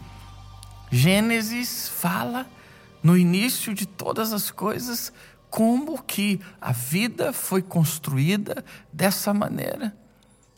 Gênesis 0.89 1.88
fala 1.88 2.47
no 3.03 3.15
início 3.15 3.71
de 3.75 3.86
todas 3.86 4.34
as 4.34 4.49
coisas 4.49 5.13
como 5.51 6.01
que 6.01 6.41
a 6.60 6.71
vida 6.71 7.32
foi 7.32 7.62
construída 7.62 8.65
dessa 8.91 9.36
maneira. 9.36 9.95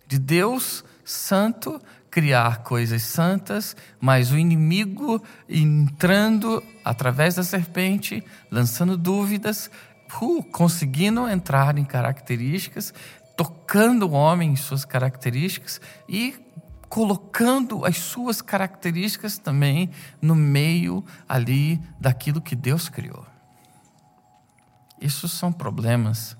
De 0.08 0.17
Deus 0.17 0.86
santo 1.04 1.82
criar 2.12 2.58
coisas 2.63 3.02
santas, 3.04 3.76
mas 4.00 4.32
o 4.32 4.38
inimigo 4.38 5.24
entrando 5.47 6.62
através 6.84 7.36
da 7.36 7.43
serpente, 7.43 8.21
lançando 8.52 8.97
dúvidas, 8.97 9.71
uh, 10.21 10.43
conseguindo 10.43 11.28
entrar 11.30 11.78
em 11.78 11.86
características, 11.86 12.93
tocando 13.38 14.10
o 14.10 14.12
homem 14.12 14.52
em 14.52 14.56
suas 14.58 14.84
características 14.84 15.80
e 16.08 16.36
colocando 16.89 17.86
as 17.86 17.97
suas 17.97 18.41
características 18.41 19.38
também 19.38 19.89
no 20.21 20.36
meio 20.36 21.02
ali 21.30 21.80
daquilo 21.97 22.41
que 22.41 22.58
Deus 22.58 22.89
criou. 22.89 23.26
Isso 25.00 25.30
são 25.30 25.54
problemas. 25.54 26.36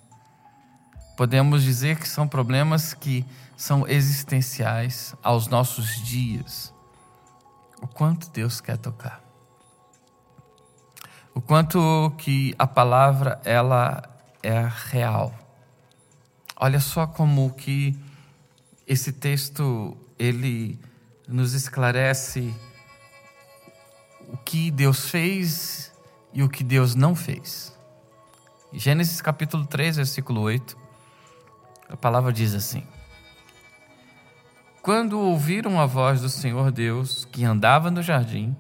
Podemos 1.21 1.62
dizer 1.62 1.99
que 1.99 2.10
são 2.10 2.27
problemas 2.27 2.95
que 2.95 3.23
são 3.55 3.88
existenciais 3.88 5.15
aos 5.21 5.47
nossos 5.47 6.03
dias. 6.03 6.73
O 7.79 7.86
quanto 7.86 8.31
Deus 8.31 8.60
quer 8.60 8.75
tocar. 8.75 9.21
O 11.31 11.39
quanto 11.39 12.12
que 12.17 12.55
a 12.57 12.65
palavra 12.65 13.39
ela 13.45 14.01
é 14.41 14.67
real. 14.89 15.31
Olha 16.55 16.79
só 16.79 17.05
como 17.05 17.53
que 17.53 17.95
esse 18.88 19.12
texto 19.12 19.95
ele 20.17 20.79
nos 21.27 21.53
esclarece 21.53 22.51
o 24.27 24.38
que 24.38 24.71
Deus 24.71 25.07
fez 25.07 25.93
e 26.34 26.41
o 26.41 26.49
que 26.49 26.63
Deus 26.63 26.95
não 26.95 27.13
fez. 27.13 27.77
Gênesis 28.73 29.21
capítulo 29.21 29.67
3, 29.67 29.97
versículo 29.97 30.41
8, 30.41 30.80
a 31.91 31.97
palavra 31.97 32.32
diz 32.32 32.56
assim: 32.56 32.84
Quando 34.82 35.19
ouviram 35.19 35.80
a 35.80 35.86
voz 35.86 36.21
do 36.21 36.30
Senhor 36.30 36.71
Deus 36.71 37.25
que 37.25 37.43
andava 37.43 37.91
no 37.91 38.01
jardim, 38.01 38.56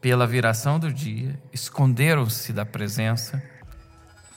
pela 0.00 0.26
viração 0.26 0.78
do 0.78 0.92
dia, 0.92 1.40
esconderam-se 1.52 2.52
da 2.52 2.64
presença 2.64 3.42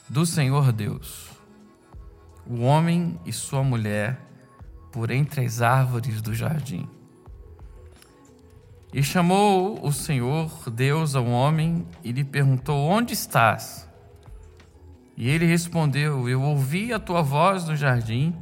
do 0.08 0.24
Senhor 0.26 0.70
Deus, 0.70 1.30
o 2.46 2.60
homem 2.60 3.18
e 3.24 3.32
sua 3.32 3.64
mulher, 3.64 4.20
por 4.92 5.10
entre 5.10 5.44
as 5.44 5.60
árvores 5.60 6.20
do 6.22 6.34
jardim. 6.34 6.88
E 8.92 9.02
chamou 9.02 9.84
o 9.84 9.92
Senhor 9.92 10.70
Deus 10.70 11.16
ao 11.16 11.26
homem 11.26 11.86
e 12.04 12.12
lhe 12.12 12.22
perguntou: 12.22 12.88
Onde 12.88 13.14
estás? 13.14 13.85
E 15.16 15.28
ele 15.28 15.46
respondeu: 15.46 16.28
Eu 16.28 16.42
ouvi 16.42 16.92
a 16.92 16.98
tua 16.98 17.22
voz 17.22 17.64
no 17.64 17.74
jardim, 17.74 18.36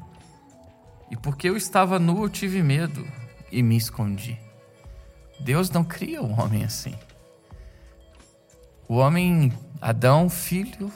e 1.11 1.17
porque 1.17 1.49
eu 1.49 1.57
estava 1.57 1.99
nu, 1.99 2.25
eu 2.25 2.29
tive 2.29 2.63
medo 2.63 3.07
e 3.53 3.63
me 3.63 3.77
escondi. 3.77 4.39
Deus 5.39 5.71
não 5.71 5.85
cria 5.85 6.23
o 6.23 6.33
homem 6.33 6.65
assim. 6.65 6.95
O 8.89 8.97
homem, 8.97 9.53
Adão, 9.81 10.29
filho, 10.29 10.93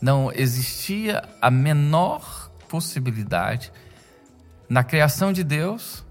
não 0.00 0.32
existia 0.32 1.22
a 1.40 1.50
menor 1.50 2.50
possibilidade 2.68 3.72
na 4.68 4.82
criação 4.82 5.32
de 5.32 5.44
Deus 5.44 6.04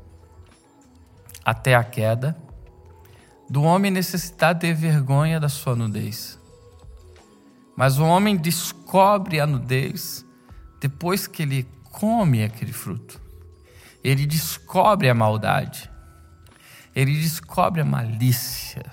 até 1.43 1.75
a 1.75 1.83
queda 1.83 2.35
do 3.49 3.63
homem 3.63 3.89
necessitar 3.89 4.57
ter 4.57 4.73
vergonha 4.73 5.39
da 5.39 5.49
sua 5.49 5.75
nudez. 5.75 6.38
Mas 7.79 7.97
o 7.97 8.03
homem 8.03 8.35
descobre 8.35 9.39
a 9.39 9.47
nudez 9.47 10.25
depois 10.81 11.27
que 11.27 11.43
ele 11.43 11.63
come 11.83 12.43
aquele 12.43 12.73
fruto. 12.73 13.21
Ele 14.03 14.25
descobre 14.25 15.09
a 15.09 15.13
maldade. 15.13 15.89
Ele 16.93 17.17
descobre 17.17 17.79
a 17.79 17.85
malícia. 17.85 18.83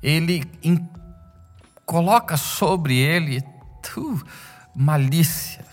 Ele 0.00 0.48
coloca 1.84 2.36
sobre 2.36 2.96
ele 2.96 3.42
tu, 3.82 4.24
malícia. 4.72 5.66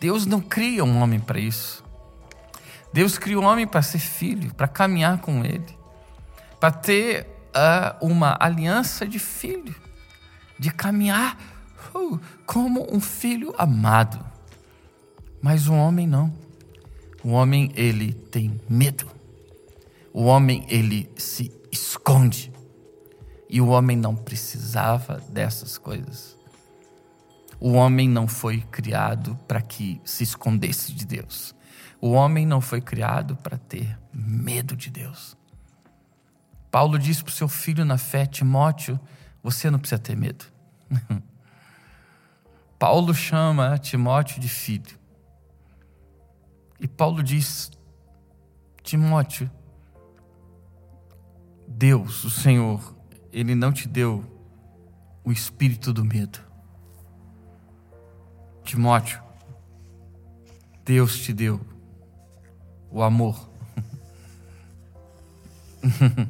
Deus 0.00 0.24
não 0.24 0.40
cria 0.40 0.82
um 0.82 1.02
homem 1.02 1.20
para 1.20 1.38
isso. 1.38 1.84
Deus 2.90 3.18
cria 3.18 3.38
um 3.38 3.44
homem 3.44 3.66
para 3.66 3.82
ser 3.82 3.98
filho, 3.98 4.54
para 4.54 4.66
caminhar 4.66 5.18
com 5.18 5.44
ele, 5.44 5.78
para 6.58 6.70
ter 6.70 7.26
uh, 7.54 8.02
uma 8.02 8.34
aliança 8.40 9.06
de 9.06 9.18
filho 9.18 9.87
de 10.58 10.70
caminhar 10.70 11.38
uh, 11.94 12.20
como 12.46 12.86
um 12.94 13.00
filho 13.00 13.54
amado. 13.56 14.24
Mas 15.40 15.68
o 15.68 15.74
homem 15.74 16.06
não. 16.06 16.32
O 17.22 17.30
homem 17.30 17.72
ele 17.74 18.12
tem 18.12 18.60
medo. 18.68 19.06
O 20.12 20.24
homem 20.24 20.66
ele 20.68 21.10
se 21.16 21.52
esconde. 21.70 22.52
E 23.48 23.60
o 23.60 23.68
homem 23.68 23.96
não 23.96 24.14
precisava 24.14 25.22
dessas 25.28 25.78
coisas. 25.78 26.36
O 27.60 27.72
homem 27.72 28.08
não 28.08 28.28
foi 28.28 28.60
criado 28.70 29.38
para 29.48 29.60
que 29.60 30.00
se 30.04 30.22
escondesse 30.22 30.92
de 30.92 31.04
Deus. 31.04 31.54
O 32.00 32.12
homem 32.12 32.46
não 32.46 32.60
foi 32.60 32.80
criado 32.80 33.36
para 33.36 33.58
ter 33.58 33.98
medo 34.12 34.76
de 34.76 34.90
Deus. 34.90 35.36
Paulo 36.70 36.98
diz 36.98 37.20
para 37.22 37.30
o 37.30 37.34
seu 37.34 37.48
filho 37.48 37.84
na 37.84 37.98
fé, 37.98 38.26
Timóteo, 38.26 39.00
você 39.42 39.70
não 39.70 39.78
precisa 39.78 39.98
ter 39.98 40.16
medo. 40.16 40.44
Paulo 42.78 43.12
chama 43.14 43.78
Timóteo 43.78 44.40
de 44.40 44.48
filho. 44.48 44.98
E 46.80 46.86
Paulo 46.86 47.22
diz: 47.22 47.70
Timóteo, 48.82 49.50
Deus, 51.66 52.24
o 52.24 52.30
Senhor, 52.30 52.96
Ele 53.32 53.54
não 53.54 53.72
te 53.72 53.88
deu 53.88 54.24
o 55.24 55.32
espírito 55.32 55.92
do 55.92 56.04
medo. 56.04 56.38
Timóteo, 58.64 59.22
Deus 60.84 61.18
te 61.18 61.32
deu 61.32 61.60
o 62.90 63.02
amor. 63.02 63.50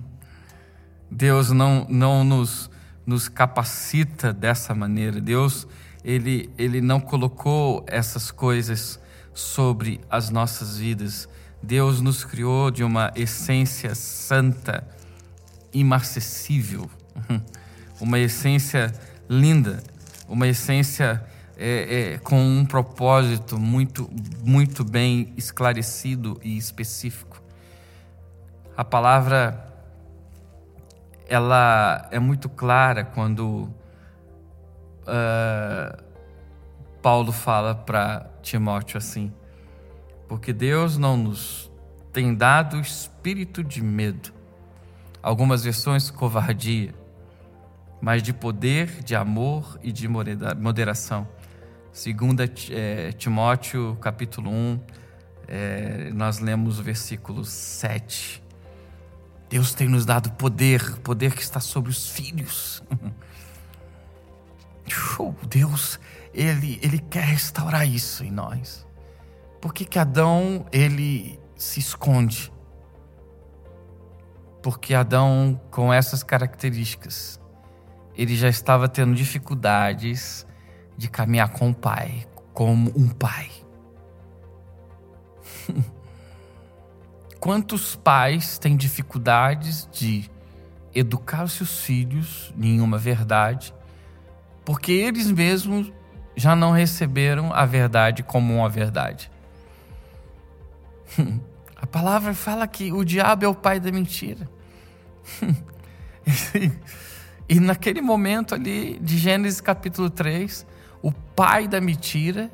Deus 1.11 1.51
não, 1.51 1.87
não 1.89 2.25
nos, 2.25 2.71
nos 3.09 3.27
capacita 3.27 4.35
dessa 4.35 4.75
maneira. 4.75 5.19
Deus, 5.19 5.67
ele, 6.05 6.51
ele 6.59 6.83
não 6.83 7.01
colocou 7.01 7.83
essas 7.87 8.31
coisas 8.31 9.01
sobre 9.33 9.99
as 10.11 10.29
nossas 10.29 10.77
vidas. 10.77 11.27
Deus 11.63 12.03
nos 12.03 12.23
criou 12.23 12.71
de 12.71 12.85
uma 12.85 13.11
essência 13.17 13.95
santa, 13.95 14.87
imarcessível, 15.73 16.91
uma 17.99 18.19
essência 18.19 18.93
linda, 19.27 19.83
uma 20.29 20.47
essência 20.47 21.25
é, 21.57 22.13
é, 22.13 22.19
com 22.19 22.39
um 22.39 22.67
propósito 22.67 23.59
muito, 23.59 24.07
muito 24.45 24.85
bem 24.85 25.33
esclarecido 25.35 26.39
e 26.45 26.59
específico. 26.59 27.43
A 28.77 28.85
palavra 28.85 29.68
ela 31.29 32.09
é 32.11 32.19
muito 32.19 32.49
clara 32.49 33.05
quando 33.05 33.71
uh, 35.05 36.03
Paulo 37.03 37.31
fala 37.33 37.75
para 37.75 38.31
Timóteo 38.43 38.97
assim: 38.97 39.33
porque 40.27 40.53
Deus 40.53 40.97
não 40.97 41.17
nos 41.17 41.71
tem 42.13 42.35
dado 42.35 42.81
espírito 42.81 43.63
de 43.63 43.83
medo, 43.83 44.33
algumas 45.23 45.63
versões 45.63 46.11
covardia, 46.11 46.95
mas 48.01 48.23
de 48.23 48.33
poder, 48.33 49.03
de 49.05 49.15
amor 49.15 49.79
e 49.83 49.93
de 49.93 50.09
moderação. 50.09 51.29
Segunda 51.93 52.51
é, 52.71 53.13
Timóteo 53.13 53.97
capítulo 54.01 54.51
1, 54.51 54.81
é, 55.47 56.11
nós 56.15 56.39
lemos 56.39 56.79
o 56.79 56.83
versículo 56.83 57.45
7. 57.45 58.48
Deus 59.49 59.73
tem 59.73 59.89
nos 59.89 60.05
dado 60.05 60.31
poder, 60.33 60.99
poder 61.01 61.35
que 61.35 61.43
está 61.43 61.61
sobre 61.61 61.91
os 61.91 62.09
filhos. 62.11 62.83
Deus, 65.49 65.99
ele, 66.33 66.79
ele 66.83 66.99
quer 66.99 67.25
restaurar 67.25 67.87
isso 67.87 68.25
em 68.25 68.31
nós. 68.31 68.87
Por 69.61 69.75
que, 69.75 69.85
que 69.85 69.99
Adão 69.99 70.67
ele 70.73 71.39
se 71.57 71.81
esconde? 71.81 72.53
Porque 74.63 74.95
Adão, 74.95 75.61
com 75.71 75.93
essas 75.93 76.23
características, 76.23 77.41
ele 78.15 78.37
já 78.37 78.49
estava 78.49 78.89
tendo 78.89 79.15
dificuldades 79.15 80.47
de 80.97 81.09
caminhar 81.09 81.51
com 81.51 81.71
o 81.71 81.75
pai, 81.75 82.27
como 82.53 82.93
um 82.97 83.09
pai. 83.09 83.51
Quantos 87.41 87.95
pais 87.95 88.59
têm 88.59 88.77
dificuldades 88.77 89.89
de 89.93 90.29
educar 90.95 91.45
os 91.45 91.53
seus 91.53 91.81
filhos 91.81 92.53
em 92.61 92.81
uma 92.81 92.99
verdade, 92.99 93.73
porque 94.65 94.91
eles 94.93 95.31
mesmos 95.31 95.93
já 96.35 96.57
não 96.57 96.73
receberam 96.73 97.53
a 97.53 97.65
verdade 97.65 98.23
como 98.23 98.55
uma 98.55 98.69
verdade? 98.69 99.31
A 101.81 101.87
palavra 101.87 102.35
fala 102.35 102.67
que 102.67 102.93
o 102.93 103.05
diabo 103.05 103.45
é 103.45 103.49
o 103.49 103.55
pai 103.55 103.79
da 103.79 103.93
mentira. 103.93 104.51
e 107.49 107.61
naquele 107.61 108.01
momento 108.01 108.53
ali 108.55 108.99
de 108.99 109.17
Gênesis 109.17 109.61
capítulo 109.61 110.11
3, 110.11 110.67
o 111.01 111.13
pai 111.13 111.69
da 111.69 111.81
mentira, 111.81 112.51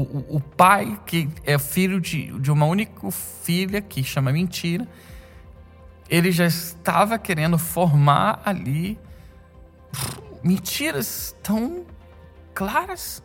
o, 0.00 0.36
o, 0.36 0.40
pai 0.40 0.98
que 1.04 1.28
é 1.44 1.58
filho 1.58 2.00
de, 2.00 2.38
de 2.38 2.50
uma 2.50 2.66
única 2.66 3.10
filha 3.10 3.80
que 3.80 4.02
chama 4.02 4.32
mentira, 4.32 4.88
ele 6.08 6.32
já 6.32 6.46
estava 6.46 7.18
querendo 7.18 7.58
formar 7.58 8.40
ali 8.44 8.98
mentiras 10.42 11.36
tão 11.42 11.84
claras, 12.54 13.22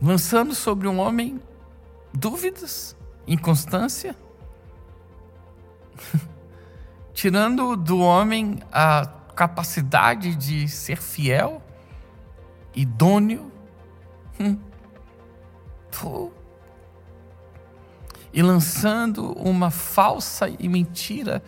lançando 0.00 0.54
sobre 0.54 0.88
um 0.88 0.98
homem 0.98 1.40
dúvidas, 2.12 2.96
inconstância, 3.26 4.16
tirando 7.12 7.76
do 7.76 7.98
homem 7.98 8.58
a 8.72 9.06
capacidade 9.34 10.34
de 10.34 10.68
ser 10.68 11.00
fiel, 11.00 11.62
idôneo. 12.74 13.50
Hum. 14.40 14.58
E 18.32 18.42
lançando 18.42 19.32
uma 19.32 19.70
falsa 19.70 20.48
e 20.58 20.68
mentira 20.68 21.42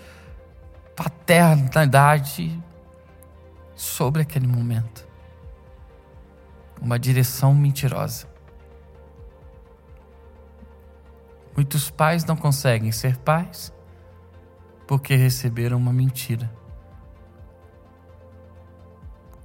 paternidade 0.95 2.63
sobre 3.75 4.23
aquele 4.23 4.47
momento. 4.47 5.07
Uma 6.81 6.99
direção 6.99 7.55
mentirosa. 7.55 8.29
Muitos 11.57 11.91
pais 11.91 12.25
não 12.25 12.37
conseguem 12.37 12.93
ser 12.93 13.17
pais 13.17 13.73
porque 14.87 15.17
receberam 15.17 15.79
uma 15.79 15.93
mentira 15.93 16.51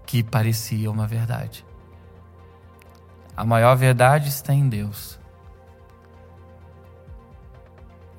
que 0.06 0.22
parecia 0.22 0.92
uma 0.92 1.08
verdade. 1.08 1.66
A 3.42 3.44
maior 3.44 3.76
verdade 3.76 4.30
está 4.30 4.54
em 4.54 4.70
Deus. 4.70 5.20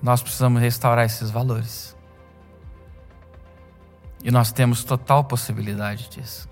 Nós 0.02 0.20
precisamos 0.20 0.60
restaurar 0.60 1.06
esses 1.06 1.30
valores. 1.30 1.96
E 4.24 4.32
nós 4.32 4.50
temos 4.50 4.82
total 4.82 5.22
possibilidade 5.22 6.08
disso. 6.08 6.48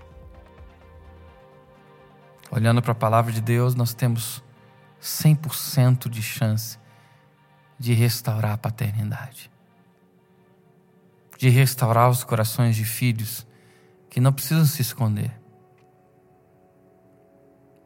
Olhando 2.49 2.81
para 2.81 2.93
a 2.93 2.95
palavra 2.95 3.33
de 3.33 3.41
Deus, 3.41 3.75
nós 3.75 3.93
temos 3.93 4.41
100% 5.01 6.07
de 6.07 6.23
chance 6.23 6.79
de 7.77 7.91
restaurar 7.91 8.53
a 8.53 8.57
paternidade, 8.57 9.51
de 11.37 11.49
restaurar 11.49 12.09
os 12.09 12.23
corações 12.23 12.77
de 12.77 12.85
filhos 12.85 13.45
que 14.09 14.21
não 14.21 14.31
precisam 14.31 14.63
se 14.63 14.81
esconder, 14.81 15.40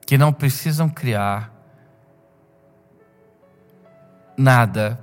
que 0.05 0.17
não 0.17 0.31
precisam 0.31 0.87
criar 0.87 1.51
nada 4.37 4.99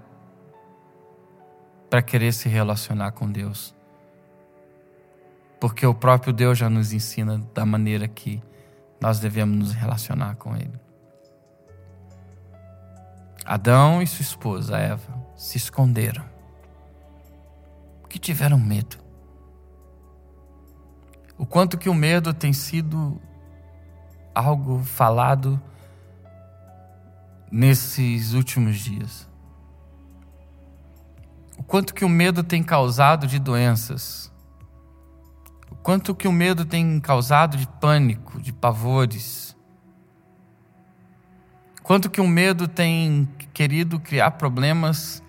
para 1.90 2.00
querer 2.00 2.32
se 2.32 2.48
relacionar 2.48 3.12
com 3.12 3.30
Deus. 3.30 3.74
Porque 5.60 5.86
o 5.86 5.94
próprio 5.94 6.32
Deus 6.32 6.58
já 6.58 6.70
nos 6.70 6.92
ensina 6.92 7.38
da 7.54 7.66
maneira 7.66 8.06
que 8.08 8.42
nós 9.00 9.18
devemos 9.18 9.58
nos 9.58 9.72
relacionar 9.72 10.36
com 10.36 10.56
Ele. 10.56 10.80
Adão 13.44 14.00
e 14.00 14.06
sua 14.06 14.22
esposa 14.22 14.78
Eva 14.78 15.12
se 15.36 15.58
esconderam, 15.58 16.24
porque 18.00 18.18
tiveram 18.18 18.58
medo. 18.58 18.96
O 21.36 21.44
quanto 21.44 21.76
que 21.76 21.88
o 21.88 21.94
medo 21.94 22.32
tem 22.32 22.52
sido 22.52 23.20
algo 24.34 24.82
falado 24.84 25.60
nesses 27.50 28.32
últimos 28.32 28.78
dias. 28.78 29.28
O 31.58 31.62
quanto 31.62 31.94
que 31.94 32.04
o 32.04 32.08
medo 32.08 32.42
tem 32.42 32.62
causado 32.62 33.26
de 33.26 33.38
doenças. 33.38 34.32
O 35.70 35.74
quanto 35.74 36.14
que 36.14 36.26
o 36.26 36.32
medo 36.32 36.64
tem 36.64 36.98
causado 37.00 37.56
de 37.56 37.66
pânico, 37.66 38.40
de 38.40 38.52
pavores 38.52 39.52
Quanto 41.82 42.08
que 42.08 42.20
o 42.20 42.28
medo 42.28 42.68
tem 42.68 43.28
querido 43.52 43.98
criar 43.98 44.32
problemas 44.32 45.22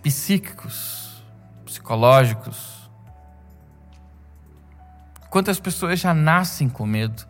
psíquicos, 0.00 1.24
psicológicos. 1.64 2.88
Quantas 5.28 5.58
pessoas 5.58 5.98
já 5.98 6.14
nascem 6.14 6.68
com 6.68 6.86
medo? 6.86 7.28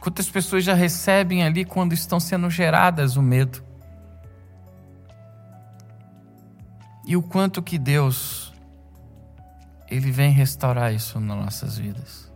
Quantas 0.00 0.30
pessoas 0.30 0.64
já 0.64 0.74
recebem 0.74 1.42
ali 1.42 1.64
quando 1.64 1.92
estão 1.92 2.20
sendo 2.20 2.48
geradas 2.48 3.16
o 3.16 3.22
medo? 3.22 3.62
E 7.06 7.16
o 7.16 7.22
quanto 7.22 7.62
que 7.62 7.78
Deus 7.78 8.52
ele 9.90 10.10
vem 10.10 10.30
restaurar 10.30 10.92
isso 10.92 11.18
nas 11.18 11.36
nossas 11.36 11.78
vidas. 11.78 12.30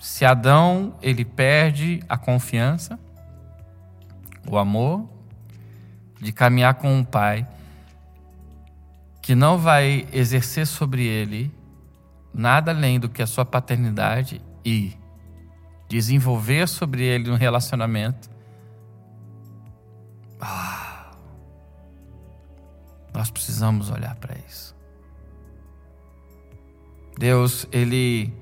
Se 0.00 0.24
Adão 0.24 0.96
ele 1.02 1.24
perde 1.24 2.02
a 2.08 2.16
confiança, 2.16 2.98
o 4.48 4.56
amor 4.56 5.08
de 6.20 6.32
caminhar 6.32 6.74
com 6.74 6.92
um 6.92 7.04
pai 7.04 7.46
que 9.20 9.34
não 9.34 9.58
vai 9.58 10.06
exercer 10.12 10.66
sobre 10.66 11.04
ele 11.04 11.54
nada 12.34 12.72
além 12.72 12.98
do 12.98 13.08
que 13.08 13.22
a 13.22 13.26
sua 13.26 13.44
paternidade 13.44 14.40
e 14.64 14.96
desenvolver 15.92 16.66
sobre 16.66 17.04
ele 17.04 17.30
um 17.30 17.36
relacionamento. 17.36 18.30
Ah, 20.40 21.10
nós 23.12 23.30
precisamos 23.30 23.90
olhar 23.90 24.16
para 24.16 24.34
isso. 24.48 24.74
Deus, 27.18 27.66
ele 27.70 28.32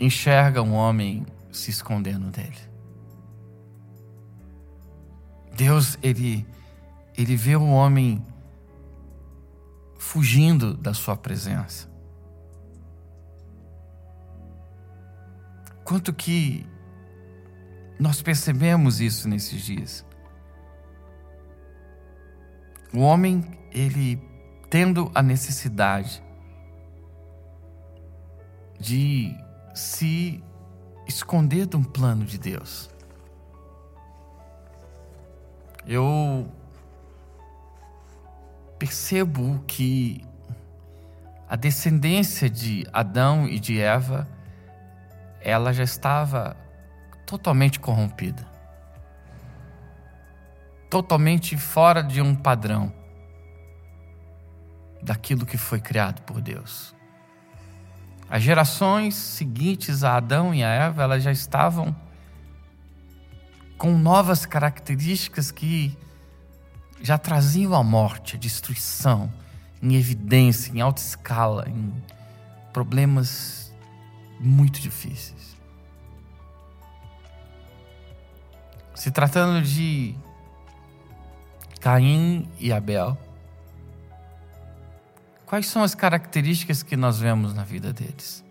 enxerga 0.00 0.60
um 0.60 0.74
homem 0.74 1.24
se 1.52 1.70
escondendo 1.70 2.32
dele. 2.32 2.58
Deus, 5.54 5.96
ele, 6.02 6.44
ele 7.16 7.36
vê 7.36 7.56
um 7.56 7.72
homem 7.72 8.20
fugindo 9.96 10.74
da 10.74 10.92
sua 10.92 11.16
presença. 11.16 11.88
Quanto 15.86 16.12
que 16.12 16.66
nós 17.98 18.20
percebemos 18.20 19.00
isso 19.00 19.28
nesses 19.28 19.62
dias. 19.62 20.04
O 22.92 22.98
homem, 22.98 23.44
ele 23.70 24.20
tendo 24.68 25.10
a 25.14 25.22
necessidade 25.22 26.22
de 28.78 29.32
se 29.74 30.42
esconder 31.06 31.66
de 31.66 31.76
um 31.76 31.84
plano 31.84 32.24
de 32.24 32.36
Deus. 32.36 32.90
Eu 35.86 36.50
percebo 38.76 39.62
que 39.68 40.24
a 41.48 41.54
descendência 41.54 42.50
de 42.50 42.84
Adão 42.92 43.46
e 43.46 43.60
de 43.60 43.80
Eva, 43.80 44.28
ela 45.46 45.72
já 45.72 45.84
estava 45.84 46.56
totalmente 47.24 47.78
corrompida. 47.78 48.44
Totalmente 50.90 51.56
fora 51.56 52.02
de 52.02 52.20
um 52.20 52.34
padrão 52.34 52.92
daquilo 55.00 55.46
que 55.46 55.56
foi 55.56 55.80
criado 55.80 56.22
por 56.22 56.40
Deus. 56.40 56.92
As 58.28 58.42
gerações 58.42 59.14
seguintes 59.14 60.02
a 60.02 60.16
Adão 60.16 60.52
e 60.52 60.64
a 60.64 60.68
Eva, 60.68 61.04
elas 61.04 61.22
já 61.22 61.30
estavam 61.30 61.94
com 63.78 63.96
novas 63.96 64.44
características 64.44 65.52
que 65.52 65.96
já 67.00 67.16
traziam 67.18 67.72
a 67.72 67.84
morte, 67.84 68.34
a 68.34 68.38
destruição, 68.38 69.32
em 69.80 69.94
evidência, 69.94 70.72
em 70.72 70.80
alta 70.80 71.00
escala, 71.00 71.68
em 71.68 71.92
problemas 72.72 73.66
muito 74.40 74.80
difíceis. 74.80 75.35
Se 78.96 79.10
tratando 79.10 79.62
de 79.62 80.14
Caim 81.82 82.48
e 82.58 82.72
Abel, 82.72 83.16
quais 85.44 85.66
são 85.66 85.82
as 85.82 85.94
características 85.94 86.82
que 86.82 86.96
nós 86.96 87.20
vemos 87.20 87.52
na 87.52 87.62
vida 87.62 87.92
deles? 87.92 88.42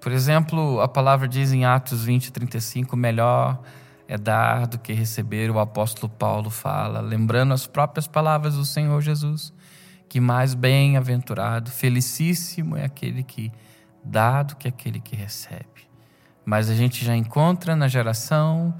Por 0.00 0.12
exemplo, 0.12 0.80
a 0.80 0.86
palavra 0.86 1.26
diz 1.26 1.52
em 1.52 1.64
Atos 1.64 2.04
20, 2.04 2.32
35: 2.32 2.96
melhor 2.96 3.60
é 4.06 4.16
dar 4.16 4.68
do 4.68 4.78
que 4.78 4.92
receber, 4.92 5.50
o 5.50 5.58
apóstolo 5.58 6.08
Paulo 6.08 6.48
fala, 6.48 7.00
lembrando 7.00 7.52
as 7.52 7.66
próprias 7.66 8.06
palavras 8.06 8.54
do 8.54 8.64
Senhor 8.64 9.00
Jesus, 9.00 9.52
que 10.08 10.20
mais 10.20 10.54
bem-aventurado, 10.54 11.72
felicíssimo 11.72 12.76
é 12.76 12.84
aquele 12.84 13.24
que 13.24 13.52
dá 14.02 14.44
do 14.44 14.54
que 14.54 14.68
aquele 14.68 15.00
que 15.00 15.16
recebe. 15.16 15.89
Mas 16.50 16.68
a 16.68 16.74
gente 16.74 17.04
já 17.04 17.14
encontra 17.14 17.76
na 17.76 17.86
geração 17.86 18.74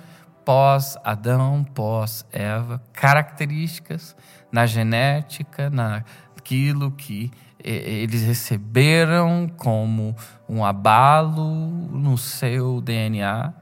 pós-Adão, 0.44 1.62
pós-Eva, 1.62 2.82
características 2.92 4.16
na 4.50 4.66
genética, 4.66 5.70
naquilo 5.70 6.90
que 6.90 7.30
eles 7.62 8.22
receberam 8.22 9.48
como 9.56 10.16
um 10.48 10.64
abalo 10.64 11.54
no 11.92 12.18
seu 12.18 12.80
DNA 12.80 13.54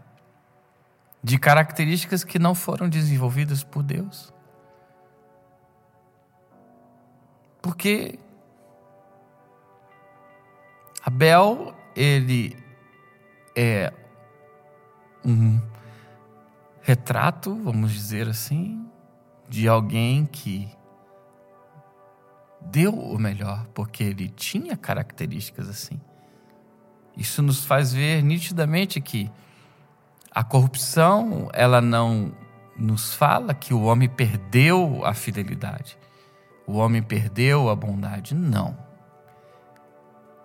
de 1.23 1.37
características 1.37 2.25
que 2.25 2.39
não 2.39 2.55
foram 2.55 2.89
desenvolvidas 2.89 3.63
por 3.63 3.83
Deus. 3.83 4.33
Porque 7.61 8.19
Abel, 11.05 11.75
ele 11.95 12.68
é 13.61 13.93
um 15.25 15.61
retrato, 16.81 17.57
vamos 17.57 17.93
dizer 17.93 18.29
assim, 18.29 18.89
de 19.49 19.67
alguém 19.67 20.25
que 20.25 20.69
deu 22.61 22.95
o 22.95 23.19
melhor, 23.19 23.67
porque 23.75 24.05
ele 24.05 24.29
tinha 24.29 24.77
características 24.77 25.69
assim. 25.69 26.01
Isso 27.17 27.43
nos 27.43 27.65
faz 27.65 27.93
ver 27.93 28.23
nitidamente 28.23 29.01
que 29.01 29.29
a 30.31 30.45
corrupção, 30.45 31.49
ela 31.53 31.81
não 31.81 32.33
nos 32.77 33.13
fala 33.13 33.55
que 33.55 33.75
o 33.75 33.83
homem 33.83 34.09
perdeu 34.09 35.05
a 35.05 35.13
fidelidade, 35.13 35.99
o 36.65 36.75
homem 36.75 37.03
perdeu 37.03 37.69
a 37.69 37.75
bondade, 37.75 38.37
não. 38.37 38.79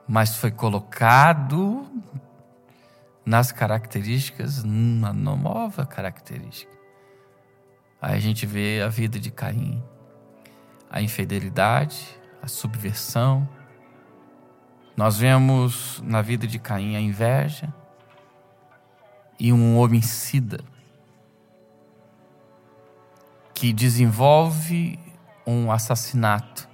Mas 0.08 0.36
foi 0.36 0.49
colocado 0.49 1.88
nas 3.25 3.51
características 3.51 4.63
uma 4.63 5.13
nova 5.13 5.86
característica. 5.86 6.71
Aí 8.01 8.17
a 8.17 8.19
gente 8.19 8.45
vê 8.45 8.81
a 8.81 8.89
vida 8.89 9.17
de 9.17 9.31
Caim, 9.31 9.81
a 10.89 11.01
infidelidade, 11.01 12.19
a 12.41 12.47
subversão. 12.47 13.47
Nós 14.97 15.17
vemos 15.17 16.01
na 16.05 16.21
vida 16.21 16.45
de 16.45 16.59
Caim 16.59 16.97
a 16.97 16.99
inveja 16.99 17.73
e 19.39 19.53
um 19.53 19.77
homicida 19.77 20.59
que 23.53 23.71
desenvolve 23.71 24.99
um 25.47 25.71
assassinato, 25.71 26.67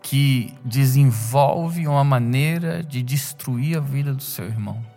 que 0.00 0.54
desenvolve 0.64 1.88
uma 1.88 2.04
maneira 2.04 2.84
de 2.84 3.02
destruir 3.02 3.76
a 3.76 3.80
vida 3.80 4.14
do 4.14 4.22
seu 4.22 4.44
irmão. 4.44 4.91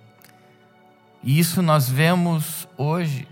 E 1.25 1.39
isso 1.39 1.63
nós 1.63 1.89
vemos 1.89 2.67
hoje 2.77 3.27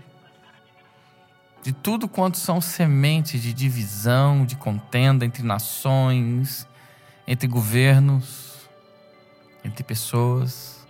de 1.62 1.72
tudo 1.72 2.08
quanto 2.08 2.36
são 2.38 2.60
sementes 2.60 3.40
de 3.40 3.52
divisão, 3.52 4.44
de 4.44 4.56
contenda 4.56 5.24
entre 5.24 5.44
nações, 5.44 6.66
entre 7.24 7.46
governos, 7.46 8.68
entre 9.64 9.84
pessoas, 9.84 10.84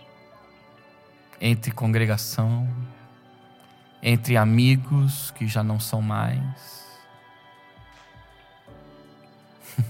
entre 1.39 1.71
congregação, 1.71 2.67
entre 4.01 4.35
amigos 4.35 5.29
que 5.29 5.47
já 5.47 5.63
não 5.63 5.79
são 5.79 6.01
mais. 6.01 6.83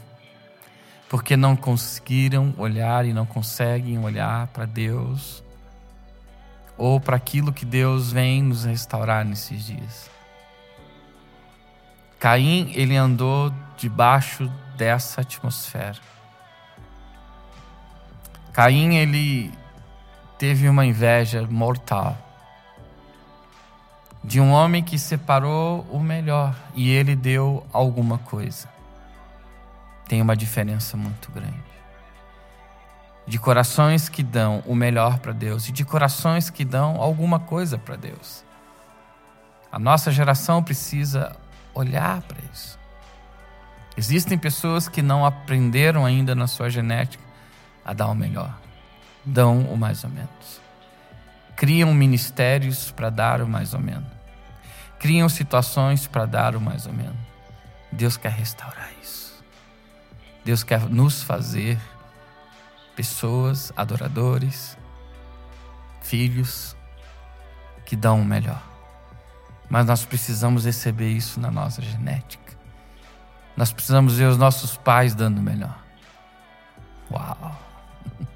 Porque 1.08 1.38
não 1.38 1.56
conseguiram 1.56 2.54
olhar 2.58 3.06
e 3.06 3.13
não 3.13 3.25
conseguem 3.25 3.97
olhar 3.99 4.47
para 4.47 4.65
Deus 4.65 5.44
ou 6.77 6.99
para 6.99 7.15
aquilo 7.15 7.53
que 7.53 7.65
Deus 7.65 8.11
vem 8.11 8.43
nos 8.43 8.65
restaurar 8.65 9.23
nesses 9.23 9.65
dias. 9.65 10.09
Caim, 12.19 12.71
ele 12.73 12.95
andou 12.95 13.53
debaixo 13.77 14.51
dessa 14.75 15.21
atmosfera. 15.21 15.99
Caim, 18.51 18.95
ele 18.95 19.51
teve 20.38 20.67
uma 20.67 20.85
inveja 20.85 21.45
mortal 21.49 22.17
de 24.23 24.41
um 24.41 24.51
homem 24.51 24.83
que 24.83 24.97
separou 24.97 25.81
o 25.91 25.99
melhor 25.99 26.55
e 26.73 26.89
ele 26.89 27.15
deu 27.15 27.65
alguma 27.71 28.17
coisa. 28.17 28.67
Tem 30.07 30.21
uma 30.21 30.35
diferença 30.35 30.97
muito 30.97 31.31
grande 31.31 31.74
de 33.27 33.39
corações 33.39 34.07
que 34.07 34.21
dão 34.21 34.61
o 34.65 34.75
melhor 34.75 35.19
para 35.19 35.31
Deus 35.31 35.67
e 35.67 35.71
de 35.71 35.83
corações 35.83 36.49
que 36.49 36.63
dão 36.63 37.01
alguma 37.01 37.39
coisa 37.39 37.77
para 37.77 37.95
Deus. 37.95 38.43
A 39.71 39.79
nossa 39.79 40.11
geração 40.11 40.63
precisa 40.63 41.35
olhar 41.73 42.21
para 42.21 42.38
isso. 42.53 42.79
Existem 43.97 44.38
pessoas 44.38 44.88
que 44.88 45.01
não 45.01 45.25
aprenderam 45.25 46.05
ainda 46.05 46.35
na 46.35 46.47
sua 46.47 46.69
genética 46.69 47.23
a 47.83 47.93
dar 47.93 48.07
o 48.07 48.15
melhor, 48.15 48.57
dão 49.23 49.61
o 49.61 49.77
mais 49.77 50.03
ou 50.03 50.09
menos. 50.09 50.61
Criam 51.55 51.93
ministérios 51.93 52.91
para 52.91 53.09
dar 53.09 53.41
o 53.41 53.47
mais 53.47 53.73
ou 53.73 53.79
menos. 53.79 54.09
Criam 54.99 55.29
situações 55.29 56.05
para 56.07 56.25
dar 56.25 56.55
o 56.55 56.61
mais 56.61 56.85
ou 56.85 56.93
menos. 56.93 57.15
Deus 57.91 58.17
quer 58.17 58.31
restaurar 58.31 58.89
isso. 59.01 59.43
Deus 60.43 60.63
quer 60.63 60.81
nos 60.89 61.23
fazer 61.23 61.79
pessoas, 62.95 63.71
adoradores, 63.75 64.77
filhos 66.01 66.75
que 67.86 67.95
dão 67.95 68.21
o 68.21 68.25
melhor. 68.25 68.62
Mas 69.69 69.86
nós 69.86 70.05
precisamos 70.05 70.65
receber 70.65 71.10
isso 71.10 71.39
na 71.39 71.51
nossa 71.51 71.81
genética. 71.81 72.55
Nós 73.58 73.71
precisamos 73.71 74.15
ver 74.17 74.25
os 74.25 74.38
nossos 74.38 74.77
pais 74.77 75.13
dando 75.13 75.39
o 75.39 75.41
melhor. 75.41 75.77
Uau! 77.12 77.62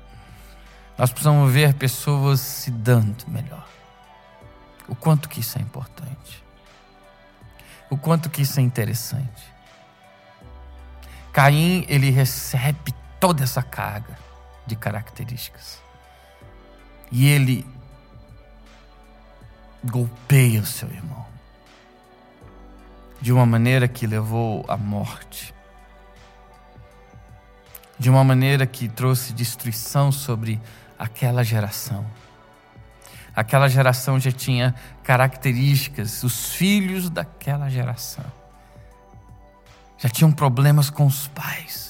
Nós 0.97 1.11
precisamos 1.11 1.51
ver 1.51 1.73
pessoas 1.73 2.39
se 2.39 2.71
dando 2.71 3.25
melhor. 3.27 3.67
O 4.87 4.95
quanto 4.95 5.29
que 5.29 5.39
isso 5.39 5.57
é 5.57 5.61
importante. 5.61 6.43
O 7.89 7.97
quanto 7.97 8.29
que 8.29 8.41
isso 8.41 8.59
é 8.59 8.63
interessante. 8.63 9.43
Caim, 11.31 11.85
ele 11.87 12.09
recebe 12.09 12.93
toda 13.19 13.43
essa 13.43 13.61
carga 13.61 14.28
de 14.69 14.75
características. 14.75 15.81
E 17.11 17.27
ele 17.27 17.65
golpeia 19.83 20.61
o 20.61 20.65
seu 20.65 20.87
irmão 20.89 21.25
de 23.19 23.33
uma 23.33 23.45
maneira 23.45 23.87
que 23.87 24.07
levou 24.07 24.63
à 24.69 24.77
morte, 24.77 25.53
de 27.97 28.09
uma 28.09 28.23
maneira 28.23 28.65
que 28.65 28.87
trouxe 28.87 29.33
destruição 29.33 30.09
sobre 30.11 30.61
aquela 30.97 31.43
geração. 31.43 32.05
Aquela 33.35 33.67
geração 33.67 34.19
já 34.19 34.31
tinha 34.31 34.73
características, 35.03 36.23
os 36.23 36.53
filhos 36.53 37.09
daquela 37.09 37.69
geração 37.69 38.25
já 39.97 40.07
tinham 40.07 40.31
problemas 40.31 40.89
com 40.89 41.05
os 41.05 41.27
pais 41.27 41.88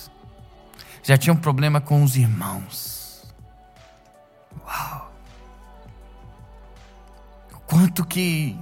já 1.10 1.18
tinha 1.18 1.34
um 1.34 1.38
problema 1.38 1.82
com 1.82 2.04
os 2.04 2.16
irmãos. 2.16 3.26
Uau! 4.64 5.12
Quanto 7.66 8.06
que 8.06 8.56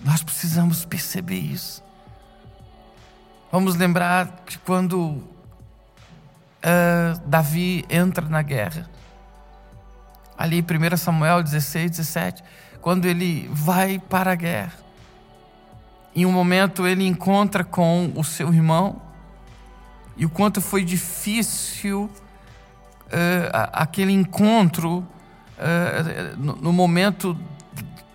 nós 0.00 0.24
precisamos 0.24 0.84
perceber 0.84 1.38
isso. 1.38 1.84
Vamos 3.52 3.76
lembrar 3.76 4.42
que 4.44 4.58
quando 4.58 4.98
uh, 4.98 5.22
Davi 7.24 7.84
entra 7.88 8.28
na 8.28 8.42
guerra, 8.42 8.90
ali 10.36 10.60
1 10.60 10.96
Samuel 10.96 11.44
16, 11.44 11.92
17, 11.92 12.42
quando 12.80 13.06
ele 13.06 13.48
vai 13.52 14.00
para 14.00 14.32
a 14.32 14.34
guerra, 14.34 14.74
em 16.12 16.26
um 16.26 16.32
momento 16.32 16.88
ele 16.88 17.06
encontra 17.06 17.62
com 17.62 18.10
o 18.16 18.24
seu 18.24 18.52
irmão 18.52 19.09
e 20.20 20.26
o 20.26 20.28
quanto 20.28 20.60
foi 20.60 20.84
difícil 20.84 22.10
uh, 23.06 23.70
aquele 23.72 24.12
encontro 24.12 24.98
uh, 24.98 26.36
no, 26.36 26.56
no, 26.56 26.72
momento 26.74 27.34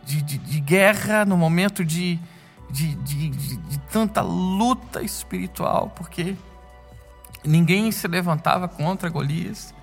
de, 0.03 0.22
de, 0.22 0.38
de, 0.38 0.60
guerra, 0.60 1.26
no 1.26 1.36
momento 1.36 1.84
de, 1.84 2.20
de, 2.70 2.95
tanta 3.91 4.22
luta 4.22 5.01
espiritual, 5.01 5.91
porque 5.95 6.36
ninguém 7.43 7.91
se 7.91 8.08
levantava 8.08 8.68
contra 8.68 9.10
Golias. 9.10 9.74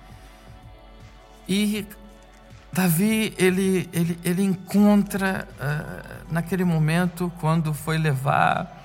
E 1.45 1.85
Davi, 2.71 3.33
ele, 3.37 3.89
ele, 3.91 4.17
ele 4.23 4.43
encontra 4.43 5.45
uh, 5.59 6.33
naquele 6.33 6.63
momento, 6.63 7.29
quando 7.41 7.73
foi 7.73 7.97
levar 7.97 8.81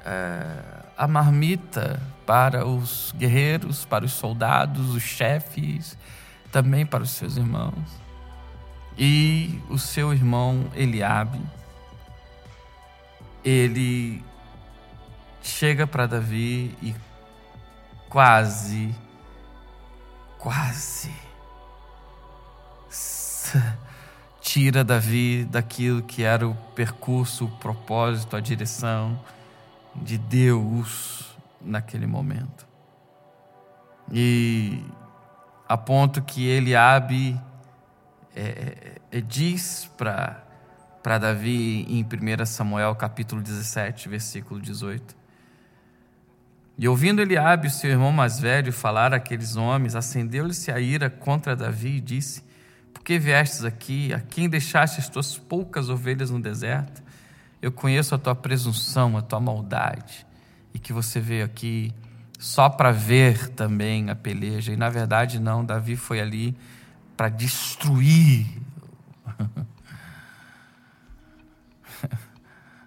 uh, 0.00 0.86
a 0.98 1.08
marmita 1.08 1.98
para 2.28 2.66
os 2.66 3.10
guerreiros, 3.16 3.86
para 3.86 4.04
os 4.04 4.12
soldados, 4.12 4.94
os 4.94 5.02
chefes, 5.02 5.96
também 6.52 6.84
para 6.84 7.02
os 7.02 7.08
seus 7.08 7.38
irmãos. 7.38 7.88
E 8.98 9.58
o 9.70 9.78
seu 9.78 10.12
irmão 10.12 10.66
Eliabe, 10.74 11.40
ele 13.42 14.22
chega 15.40 15.86
para 15.86 16.04
Davi 16.04 16.76
e 16.82 16.94
quase, 18.10 18.94
quase 20.36 21.10
tira 24.42 24.84
Davi 24.84 25.46
daquilo 25.46 26.02
que 26.02 26.24
era 26.24 26.46
o 26.46 26.54
percurso, 26.74 27.46
o 27.46 27.50
propósito, 27.52 28.36
a 28.36 28.40
direção 28.40 29.18
de 29.96 30.18
Deus 30.18 31.27
naquele 31.60 32.06
momento. 32.06 32.66
E 34.12 34.82
a 35.68 35.76
ponto 35.76 36.22
que 36.22 36.46
Eliabe 36.46 37.38
é, 38.34 38.40
é, 38.40 39.18
é 39.18 39.20
diz 39.20 39.90
para 39.96 41.18
Davi 41.18 41.84
em 41.88 42.02
1 42.04 42.46
Samuel 42.46 42.94
capítulo 42.94 43.42
17, 43.42 44.08
versículo 44.08 44.60
18. 44.60 45.16
E 46.78 46.86
ouvindo 46.88 47.20
Eliabe, 47.20 47.70
seu 47.70 47.90
irmão 47.90 48.12
mais 48.12 48.38
velho, 48.38 48.72
falar 48.72 49.12
àqueles 49.12 49.56
homens, 49.56 49.96
acendeu-lhe-se 49.96 50.70
a 50.70 50.78
ira 50.78 51.10
contra 51.10 51.56
Davi 51.56 51.96
e 51.96 52.00
disse: 52.00 52.48
por 52.92 53.02
que 53.02 53.18
viestes 53.18 53.64
aqui? 53.64 54.12
A 54.12 54.20
quem 54.20 54.48
deixaste 54.48 55.00
as 55.00 55.08
tuas 55.08 55.36
poucas 55.36 55.88
ovelhas 55.88 56.30
no 56.30 56.40
deserto? 56.40 57.02
Eu 57.60 57.72
conheço 57.72 58.14
a 58.14 58.18
tua 58.18 58.34
presunção, 58.34 59.16
a 59.16 59.22
tua 59.22 59.40
maldade, 59.40 60.26
e 60.78 60.80
que 60.80 60.92
você 60.92 61.18
veio 61.18 61.44
aqui 61.44 61.92
só 62.38 62.68
para 62.68 62.92
ver 62.92 63.48
também 63.50 64.08
a 64.10 64.14
peleja. 64.14 64.72
E 64.72 64.76
na 64.76 64.88
verdade, 64.88 65.40
não, 65.40 65.64
Davi 65.64 65.96
foi 65.96 66.20
ali 66.20 66.56
para 67.16 67.28
destruir 67.28 68.46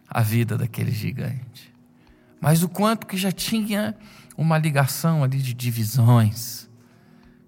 a 0.10 0.22
vida 0.22 0.58
daquele 0.58 0.92
gigante. 0.92 1.74
Mas 2.40 2.64
o 2.64 2.70
quanto 2.70 3.06
que 3.06 3.18
já 3.18 3.32
tinha 3.32 3.94
uma 4.38 4.58
ligação 4.58 5.22
ali 5.22 5.38
de 5.38 5.54
divisões, 5.54 6.70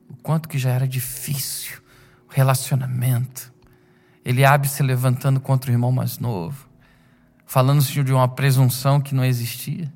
o 0.09 0.15
quanto 0.17 0.49
que 0.49 0.57
já 0.57 0.71
era 0.71 0.87
difícil 0.87 1.81
relacionamento. 2.27 3.53
Eliabe 4.25 4.67
se 4.67 4.81
levantando 4.81 5.39
contra 5.39 5.69
o 5.69 5.73
irmão 5.73 5.91
mais 5.91 6.17
novo, 6.17 6.67
falando-se 7.45 8.03
de 8.03 8.11
uma 8.11 8.27
presunção 8.27 8.99
que 8.99 9.13
não 9.13 9.23
existia, 9.23 9.91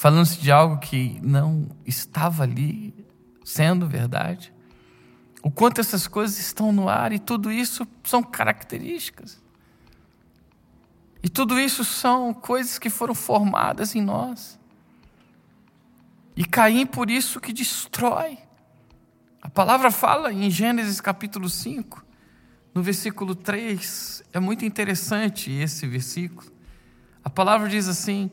falando-se 0.00 0.40
de 0.40 0.50
algo 0.50 0.78
que 0.78 1.20
não 1.22 1.68
estava 1.84 2.44
ali 2.44 2.94
sendo 3.44 3.86
verdade. 3.86 4.50
O 5.42 5.50
quanto 5.50 5.78
essas 5.78 6.08
coisas 6.08 6.38
estão 6.38 6.72
no 6.72 6.88
ar 6.88 7.12
e 7.12 7.18
tudo 7.18 7.52
isso 7.52 7.86
são 8.02 8.22
características. 8.22 9.38
E 11.22 11.28
tudo 11.28 11.60
isso 11.60 11.84
são 11.84 12.32
coisas 12.32 12.78
que 12.78 12.88
foram 12.88 13.14
formadas 13.14 13.94
em 13.94 14.00
nós. 14.00 14.58
E 16.34 16.46
Caim, 16.46 16.86
por 16.86 17.10
isso, 17.10 17.38
que 17.38 17.52
destrói. 17.52 18.38
A 19.42 19.50
palavra 19.50 19.90
fala 19.90 20.32
em 20.32 20.50
Gênesis 20.50 20.98
capítulo 20.98 21.50
5, 21.50 22.02
no 22.74 22.82
versículo 22.82 23.34
3, 23.34 24.22
é 24.32 24.40
muito 24.40 24.64
interessante 24.64 25.52
esse 25.52 25.86
versículo. 25.86 26.50
A 27.22 27.28
palavra 27.28 27.68
diz 27.68 27.86
assim: 27.86 28.30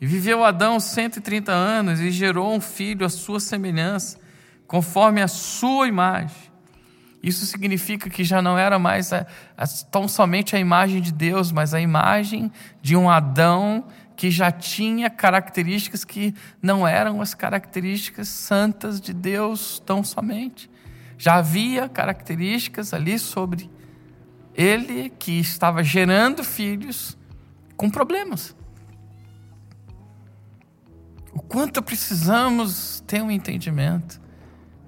E 0.00 0.06
viveu 0.06 0.44
Adão 0.44 0.78
130 0.78 1.52
anos 1.52 2.00
e 2.00 2.10
gerou 2.10 2.54
um 2.54 2.60
filho 2.60 3.06
à 3.06 3.08
sua 3.08 3.40
semelhança, 3.40 4.18
conforme 4.66 5.22
a 5.22 5.28
sua 5.28 5.88
imagem. 5.88 6.36
Isso 7.22 7.46
significa 7.46 8.10
que 8.10 8.22
já 8.22 8.42
não 8.42 8.58
era 8.58 8.78
mais 8.78 9.12
a, 9.12 9.26
a, 9.56 9.66
tão 9.90 10.06
somente 10.06 10.54
a 10.54 10.58
imagem 10.58 11.00
de 11.00 11.12
Deus, 11.12 11.50
mas 11.50 11.74
a 11.74 11.80
imagem 11.80 12.52
de 12.82 12.94
um 12.94 13.08
Adão 13.08 13.84
que 14.14 14.30
já 14.30 14.50
tinha 14.50 15.10
características 15.10 16.04
que 16.04 16.34
não 16.62 16.86
eram 16.86 17.20
as 17.20 17.34
características 17.34 18.28
santas 18.28 19.00
de 19.00 19.12
Deus 19.12 19.82
tão 19.84 20.04
somente. 20.04 20.70
Já 21.18 21.36
havia 21.36 21.88
características 21.88 22.94
ali 22.94 23.18
sobre 23.18 23.70
ele 24.54 25.10
que 25.10 25.38
estava 25.38 25.82
gerando 25.82 26.44
filhos 26.44 27.16
com 27.76 27.90
problemas. 27.90 28.54
O 31.36 31.40
quanto 31.40 31.82
precisamos 31.82 33.04
ter 33.06 33.22
um 33.22 33.30
entendimento 33.30 34.20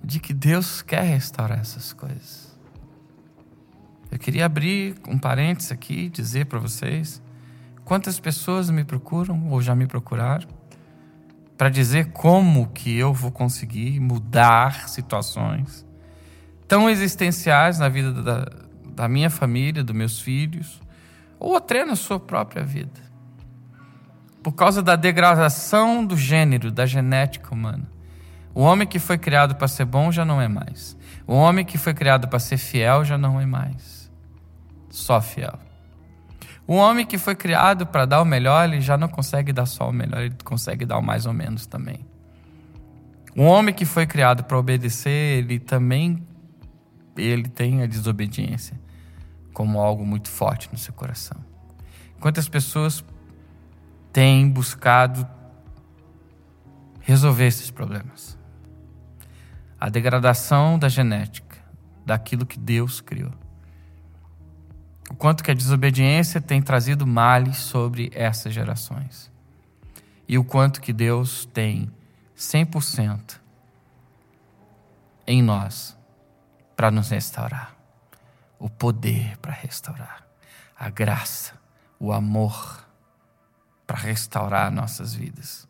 de 0.02 0.18
que 0.18 0.32
Deus 0.32 0.80
quer 0.80 1.02
restaurar 1.02 1.58
essas 1.58 1.92
coisas. 1.92 2.58
Eu 4.10 4.18
queria 4.18 4.46
abrir 4.46 4.96
um 5.06 5.18
parênteses 5.18 5.70
aqui 5.70 6.04
e 6.04 6.08
dizer 6.08 6.46
para 6.46 6.58
vocês 6.58 7.20
Quantas 7.88 8.20
pessoas 8.20 8.68
me 8.68 8.84
procuram 8.84 9.48
ou 9.48 9.62
já 9.62 9.74
me 9.74 9.86
procuraram 9.86 10.46
para 11.56 11.70
dizer 11.70 12.12
como 12.12 12.68
que 12.68 12.94
eu 12.94 13.14
vou 13.14 13.32
conseguir 13.32 13.98
mudar 13.98 14.90
situações 14.90 15.86
tão 16.68 16.90
existenciais 16.90 17.78
na 17.78 17.88
vida 17.88 18.12
da, 18.12 18.46
da 18.94 19.08
minha 19.08 19.30
família, 19.30 19.82
dos 19.82 19.96
meus 19.96 20.20
filhos, 20.20 20.82
ou 21.40 21.56
até 21.56 21.82
na 21.82 21.96
sua 21.96 22.20
própria 22.20 22.62
vida. 22.62 23.07
Por 24.48 24.54
causa 24.54 24.82
da 24.82 24.96
degradação 24.96 26.02
do 26.02 26.16
gênero, 26.16 26.72
da 26.72 26.86
genética 26.86 27.52
humana. 27.52 27.86
O 28.54 28.62
homem 28.62 28.88
que 28.88 28.98
foi 28.98 29.18
criado 29.18 29.54
para 29.54 29.68
ser 29.68 29.84
bom 29.84 30.10
já 30.10 30.24
não 30.24 30.40
é 30.40 30.48
mais. 30.48 30.96
O 31.26 31.34
homem 31.34 31.66
que 31.66 31.76
foi 31.76 31.92
criado 31.92 32.28
para 32.28 32.38
ser 32.38 32.56
fiel 32.56 33.04
já 33.04 33.18
não 33.18 33.38
é 33.38 33.44
mais. 33.44 34.10
Só 34.88 35.20
fiel. 35.20 35.58
O 36.66 36.76
homem 36.76 37.04
que 37.04 37.18
foi 37.18 37.34
criado 37.34 37.86
para 37.86 38.06
dar 38.06 38.22
o 38.22 38.24
melhor, 38.24 38.66
ele 38.66 38.80
já 38.80 38.96
não 38.96 39.06
consegue 39.06 39.52
dar 39.52 39.66
só 39.66 39.90
o 39.90 39.92
melhor, 39.92 40.22
ele 40.22 40.36
consegue 40.42 40.86
dar 40.86 40.96
o 40.96 41.02
mais 41.02 41.26
ou 41.26 41.34
menos 41.34 41.66
também. 41.66 42.06
O 43.36 43.42
homem 43.42 43.74
que 43.74 43.84
foi 43.84 44.06
criado 44.06 44.44
para 44.44 44.58
obedecer, 44.58 45.40
ele 45.40 45.58
também 45.58 46.26
ele 47.18 47.50
tem 47.50 47.82
a 47.82 47.86
desobediência 47.86 48.80
como 49.52 49.78
algo 49.78 50.06
muito 50.06 50.30
forte 50.30 50.70
no 50.72 50.78
seu 50.78 50.94
coração. 50.94 51.36
Quantas 52.18 52.48
pessoas 52.48 53.04
têm 54.12 54.48
buscado 54.48 55.26
resolver 57.00 57.46
esses 57.46 57.70
problemas? 57.70 58.38
A 59.80 59.88
degradação 59.88 60.78
da 60.78 60.88
genética, 60.88 61.58
daquilo 62.04 62.44
que 62.44 62.58
Deus 62.58 63.00
criou 63.00 63.32
o 65.08 65.14
quanto 65.14 65.42
que 65.42 65.50
a 65.50 65.54
desobediência 65.54 66.40
tem 66.40 66.60
trazido 66.60 67.06
males 67.06 67.56
sobre 67.56 68.10
essas 68.14 68.52
gerações. 68.52 69.32
E 70.28 70.36
o 70.36 70.44
quanto 70.44 70.80
que 70.80 70.92
Deus 70.92 71.46
tem 71.46 71.90
100% 72.36 73.40
em 75.26 75.42
nós 75.42 75.96
para 76.76 76.90
nos 76.90 77.08
restaurar. 77.08 77.74
O 78.58 78.68
poder 78.68 79.38
para 79.38 79.52
restaurar. 79.52 80.26
A 80.78 80.90
graça, 80.90 81.54
o 81.98 82.12
amor 82.12 82.86
para 83.88 83.96
restaurar 83.96 84.70
nossas 84.70 85.14
vidas. 85.14 85.66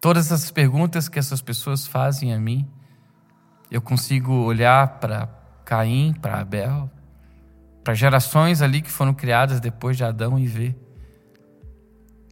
Todas 0.00 0.32
as 0.32 0.50
perguntas 0.50 1.06
que 1.06 1.18
essas 1.18 1.42
pessoas 1.42 1.86
fazem 1.86 2.32
a 2.32 2.40
mim, 2.40 2.66
eu 3.70 3.82
consigo 3.82 4.32
olhar 4.32 4.98
para 4.98 5.28
Caim 5.62 6.14
para 6.14 6.40
Abel, 6.40 6.90
para 7.84 7.92
gerações 7.92 8.62
ali 8.62 8.80
que 8.80 8.90
foram 8.90 9.12
criadas 9.12 9.60
depois 9.60 9.98
de 9.98 10.02
Adão 10.02 10.38
e 10.38 10.46
ver 10.46 10.74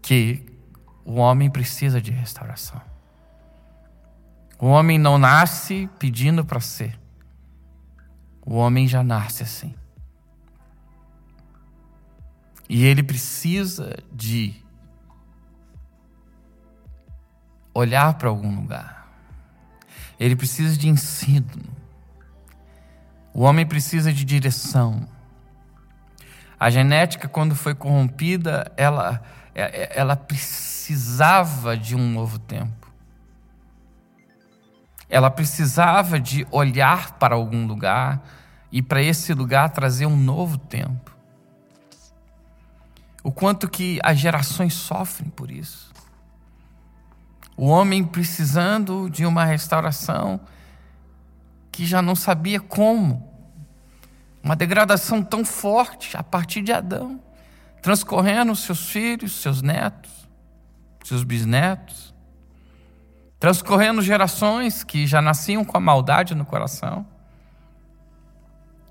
que 0.01 0.47
o 1.05 1.17
homem 1.17 1.51
precisa 1.51 2.01
de 2.01 2.11
restauração. 2.11 2.81
O 4.59 4.69
homem 4.69 4.99
não 4.99 5.19
nasce 5.19 5.87
pedindo 5.99 6.47
para 6.47 6.61
ser. 6.61 6.99
O 8.41 8.55
homem 8.55 8.89
já 8.89 9.03
nasce 9.03 9.43
assim. 9.43 9.75
E 12.69 12.85
ele 12.85 13.03
precisa 13.03 13.97
de 14.13 14.55
olhar 17.73 18.15
para 18.15 18.29
algum 18.29 18.55
lugar. 18.55 19.09
Ele 20.19 20.37
precisa 20.37 20.77
de 20.77 20.89
ensino. 20.89 21.49
O 23.33 23.43
homem 23.43 23.65
precisa 23.65 24.13
de 24.13 24.25
direção. 24.25 25.09
A 26.59 26.71
genética, 26.71 27.29
quando 27.29 27.55
foi 27.55 27.75
corrompida, 27.75 28.71
ela, 28.77 29.23
é, 29.55 29.63
é, 29.63 29.93
ela 30.01 30.17
precisava 30.17 31.77
de 31.77 31.95
um 31.95 32.11
novo 32.13 32.39
tempo. 32.39 32.93
Ela 35.09 35.31
precisava 35.31 36.19
de 36.21 36.47
olhar 36.51 37.13
para 37.13 37.35
algum 37.37 37.67
lugar 37.67 38.23
e 38.73 38.83
para 38.83 39.01
esse 39.01 39.33
lugar 39.33 39.71
trazer 39.71 40.05
um 40.05 40.17
novo 40.17 40.59
tempo. 40.59 41.18
O 43.23 43.33
quanto 43.33 43.69
que 43.69 43.99
as 44.03 44.19
gerações 44.19 44.75
sofrem 44.75 45.29
por 45.31 45.51
isso. 45.51 45.93
O 47.57 47.67
homem 47.67 48.05
precisando 48.05 49.11
de 49.11 49.27
uma 49.27 49.45
restauração 49.45 50.41
que 51.73 51.85
já 51.85 52.01
não 52.01 52.15
sabia 52.15 52.61
como. 52.61 53.29
Uma 54.43 54.55
degradação 54.55 55.23
tão 55.23 55.45
forte 55.45 56.17
a 56.17 56.23
partir 56.23 56.63
de 56.63 56.73
Adão, 56.73 57.21
transcorrendo 57.83 58.55
seus 58.55 58.89
filhos, 58.89 59.41
seus 59.41 59.61
netos, 59.61 60.11
seus 61.05 61.25
bisnetos, 61.25 62.15
transcorrendo 63.39 64.03
gerações 64.03 64.85
que 64.85 65.07
já 65.07 65.21
nasciam 65.21 65.65
com 65.65 65.77
a 65.77 65.81
maldade 65.81 66.35
no 66.35 66.45
coração, 66.45 67.07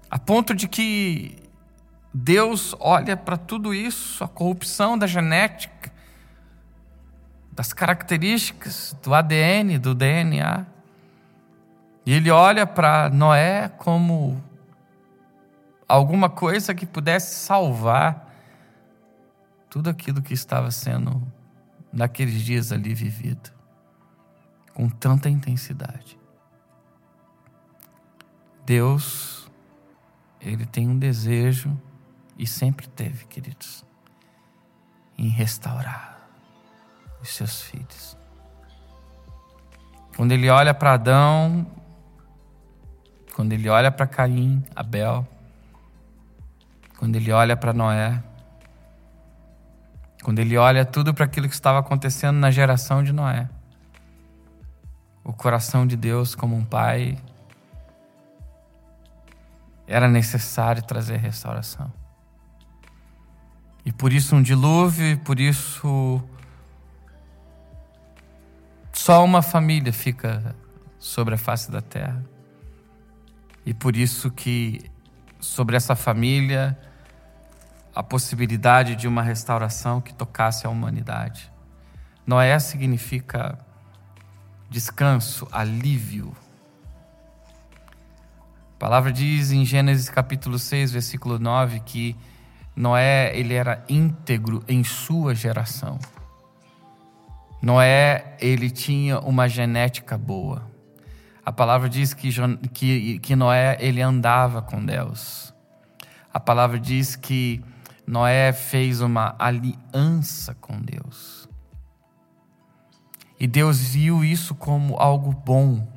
a 0.10 0.18
ponto 0.20 0.54
de 0.54 0.68
que 0.68 1.47
Deus 2.20 2.76
olha 2.80 3.16
para 3.16 3.38
tudo 3.38 3.76
isso, 3.76 4.24
a 4.24 4.28
corrupção 4.28 4.98
da 4.98 5.06
genética, 5.06 5.92
das 7.52 7.74
características 7.74 8.98
do 9.04 9.14
ADN, 9.14 9.78
do 9.78 9.94
DNA. 9.94 10.66
E 12.04 12.14
ele 12.14 12.32
olha 12.32 12.66
para 12.66 13.08
Noé 13.10 13.70
como 13.70 14.44
alguma 15.88 16.28
coisa 16.28 16.74
que 16.74 16.88
pudesse 16.88 17.36
salvar 17.36 18.34
tudo 19.70 19.88
aquilo 19.88 20.20
que 20.20 20.34
estava 20.34 20.72
sendo 20.72 21.22
naqueles 21.94 22.42
dias 22.42 22.72
ali 22.72 22.96
vivido 22.96 23.52
com 24.74 24.90
tanta 24.90 25.30
intensidade. 25.30 26.18
Deus, 28.66 29.52
ele 30.42 30.66
tem 30.66 30.90
um 30.90 30.98
desejo 30.98 31.80
e 32.38 32.46
sempre 32.46 32.88
teve, 32.88 33.26
queridos, 33.26 33.84
em 35.18 35.28
restaurar 35.28 36.30
os 37.22 37.30
seus 37.30 37.62
filhos. 37.62 38.18
Quando 40.16 40.32
ele 40.32 40.50
olha 40.50 40.74
para 40.74 40.94
Adão, 40.94 41.66
quando 43.36 43.54
ele 43.54 43.70
olha 43.70 43.92
para 43.92 44.08
Caim, 44.08 44.64
Abel, 44.76 45.28
quando 46.98 47.16
ele 47.16 47.32
olha 47.32 47.56
para 47.56 47.74
Noé, 47.74 48.24
quando 50.24 50.40
ele 50.40 50.58
olha 50.58 50.84
tudo 50.84 51.14
para 51.14 51.26
aquilo 51.26 51.48
que 51.48 51.54
estava 51.54 51.80
acontecendo 51.80 52.38
na 52.38 52.52
geração 52.52 53.04
de 53.04 53.14
Noé, 53.14 53.48
o 55.24 55.34
coração 55.34 55.86
de 55.86 55.96
Deus 55.96 56.34
como 56.34 56.56
um 56.56 56.66
pai, 56.66 57.18
era 59.86 60.08
necessário 60.08 60.82
trazer 60.82 61.18
restauração. 61.18 61.92
E 63.88 63.92
por 63.94 64.12
isso 64.12 64.36
um 64.36 64.42
dilúvio, 64.42 65.18
por 65.20 65.40
isso 65.40 66.22
só 68.92 69.24
uma 69.24 69.42
família 69.42 69.94
fica 69.94 70.54
sobre 71.00 71.36
a 71.36 71.38
face 71.38 71.72
da 71.72 71.82
terra. 71.82 72.22
E 73.66 73.74
por 73.74 73.96
isso 73.96 74.30
que 74.30 74.92
sobre 75.40 75.78
essa 75.78 75.96
família 75.96 76.78
a 77.96 78.04
possibilidade 78.04 78.94
de 78.94 79.08
uma 79.08 79.22
restauração 79.24 80.02
que 80.02 80.14
tocasse 80.14 80.68
a 80.68 80.70
humanidade. 80.70 81.50
Noé 82.26 82.60
significa 82.60 83.58
descanso, 84.70 85.48
alívio. 85.50 86.36
A 88.76 88.80
palavra 88.80 89.14
diz 89.14 89.52
em 89.52 89.64
Gênesis 89.64 90.10
capítulo 90.10 90.60
6, 90.60 90.92
versículo 90.92 91.40
9 91.40 91.80
que 91.80 92.18
Noé 92.78 93.36
ele 93.36 93.56
era 93.56 93.84
íntegro 93.90 94.64
em 94.68 94.84
sua 94.84 95.34
geração. 95.34 95.98
Noé, 97.60 98.38
ele 98.40 98.70
tinha 98.70 99.20
uma 99.20 99.50
genética 99.50 100.16
boa. 100.16 100.62
A 101.44 101.52
palavra 101.52 101.90
diz 101.90 102.14
que, 102.14 102.30
que, 102.72 103.18
que 103.18 103.36
Noé, 103.36 103.78
ele 103.80 104.00
andava 104.00 104.62
com 104.62 104.86
Deus. 104.86 105.52
A 106.32 106.40
palavra 106.40 106.80
diz 106.80 107.16
que 107.16 107.64
Noé 108.06 108.54
fez 108.54 109.02
uma 109.02 109.36
aliança 109.40 110.54
com 110.62 110.80
Deus. 110.80 111.50
E 113.40 113.48
Deus 113.48 113.80
viu 113.80 114.24
isso 114.24 114.54
como 114.54 114.98
algo 114.98 115.32
bom. 115.32 115.88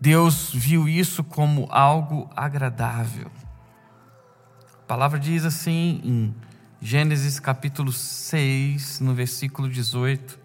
Deus 0.00 0.50
viu 0.54 0.88
isso 0.88 1.22
como 1.22 1.68
algo 1.70 2.30
agradável. 2.34 3.30
Palavra 4.88 5.18
diz 5.18 5.44
assim 5.44 6.00
em 6.02 6.34
Gênesis 6.80 7.38
capítulo 7.38 7.92
6, 7.92 9.00
no 9.00 9.12
versículo 9.12 9.68
18, 9.68 10.40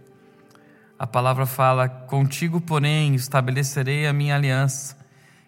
a 0.99 1.07
palavra 1.07 1.45
fala: 1.45 1.87
Contigo, 1.87 2.59
porém, 2.59 3.15
estabelecerei 3.15 4.05
a 4.05 4.11
minha 4.11 4.35
aliança, 4.35 4.97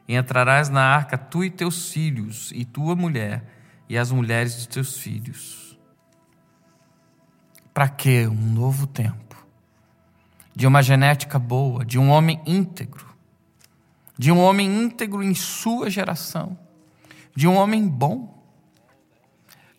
e 0.08 0.16
entrarás 0.16 0.70
na 0.70 0.82
arca 0.82 1.18
tu 1.18 1.44
e 1.44 1.50
teus 1.50 1.92
filhos, 1.92 2.54
e 2.56 2.64
tua 2.64 2.96
mulher, 2.96 3.44
e 3.90 3.98
as 3.98 4.14
mulheres 4.14 4.58
de 4.62 4.70
teus 4.70 4.98
filhos. 4.98 5.78
Para 7.74 7.90
que 7.90 8.26
um 8.26 8.54
novo 8.54 8.88
tempo, 8.88 9.46
de 10.56 10.66
uma 10.66 10.82
genética 10.82 11.38
boa, 11.38 11.84
de 11.84 12.00
um 12.00 12.10
homem 12.10 12.42
íntegro, 12.46 13.14
de 14.18 14.32
um 14.32 14.40
homem 14.40 14.74
íntegro 14.74 15.22
em 15.22 15.36
sua 15.36 15.90
geração, 15.90 16.58
de 17.36 17.46
um 17.46 17.56
homem 17.56 17.86
bom 17.86 18.35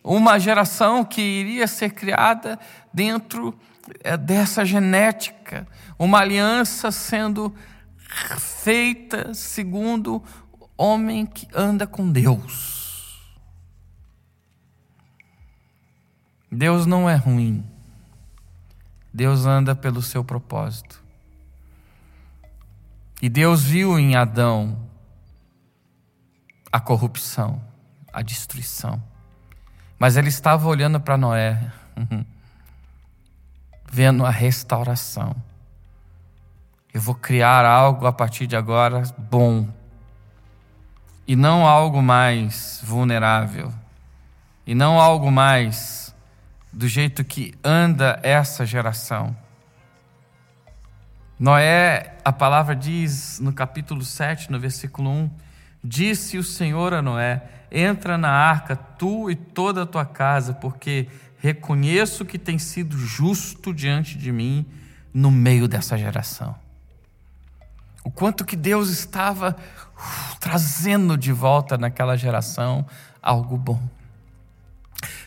uma 0.07 0.39
geração 0.39 1.05
que 1.05 1.21
iria 1.21 1.67
ser 1.67 1.91
criada 1.91 2.57
dentro 2.95 3.59
eh, 4.05 4.17
dessa 4.17 4.65
genética, 4.65 5.67
uma 5.99 6.21
aliança 6.21 6.93
sendo 6.93 7.53
feita 8.39 9.35
segundo 9.35 10.23
homem 10.77 11.27
que 11.27 11.49
anda 11.53 11.89
com 11.89 12.11
Deus. 12.11 13.27
Deus 16.53 16.87
não 16.87 17.11
é 17.11 17.17
ruim. 17.17 17.67
Deus 19.13 19.45
anda 19.45 19.75
pelo 19.75 20.01
seu 20.01 20.23
propósito. 20.23 21.03
E 23.21 23.29
Deus 23.29 23.65
viu 23.65 23.99
em 23.99 24.15
Adão 24.15 24.89
a 26.71 26.79
corrupção, 26.79 27.61
a 28.13 28.23
destruição. 28.23 29.03
Mas 29.99 30.17
ele 30.17 30.29
estava 30.29 30.69
olhando 30.69 31.01
para 31.01 31.17
Noé, 31.17 31.59
vendo 33.91 34.25
a 34.25 34.31
restauração. 34.31 35.35
Eu 36.93 37.01
vou 37.01 37.15
criar 37.15 37.65
algo 37.65 38.07
a 38.07 38.13
partir 38.13 38.47
de 38.47 38.57
agora 38.57 39.03
bom. 39.17 39.69
E 41.27 41.35
não 41.35 41.67
algo 41.67 42.03
mais 42.03 42.81
vulnerável. 42.85 43.73
E 44.67 44.75
não 44.75 45.01
algo 45.01 45.31
mais 45.31 46.15
do 46.73 46.87
jeito 46.87 47.25
que 47.25 47.55
anda 47.65 48.21
essa 48.23 48.67
geração. 48.67 49.37
Noé, 51.39 52.17
a 52.25 52.33
palavra 52.33 52.75
diz 52.75 53.39
no 53.41 53.53
capítulo 53.53 54.03
7, 54.03 54.51
no 54.51 54.59
versículo 54.59 55.11
1, 55.11 55.31
disse 55.87 56.37
o 56.37 56.43
Senhor 56.43 56.93
a 56.93 57.01
Noé: 57.01 57.43
entra 57.71 58.19
na 58.19 58.31
arca, 58.31 58.75
tu 58.75 59.31
e 59.31 59.37
toda 59.37 59.83
a 59.83 59.87
tua 59.87 60.05
casa, 60.05 60.53
porque 60.53 61.09
reconheço 61.39 62.25
que 62.25 62.39
tem 62.39 62.59
sido 62.59 62.99
justo 62.99 63.73
diante 63.73 64.19
de 64.19 64.33
mim 64.33 64.67
no 65.13 65.31
meio 65.31 65.69
dessa 65.69 65.97
geração. 65.97 66.55
O 68.05 68.11
quanto 68.11 68.45
que 68.45 68.57
Deus 68.57 68.89
estava 68.89 69.51
uh, 69.51 70.37
trazendo 70.39 71.17
de 71.17 71.33
volta 71.33 71.77
naquela 71.77 72.17
geração 72.17 72.87
algo 73.21 73.57
bom. 73.57 73.83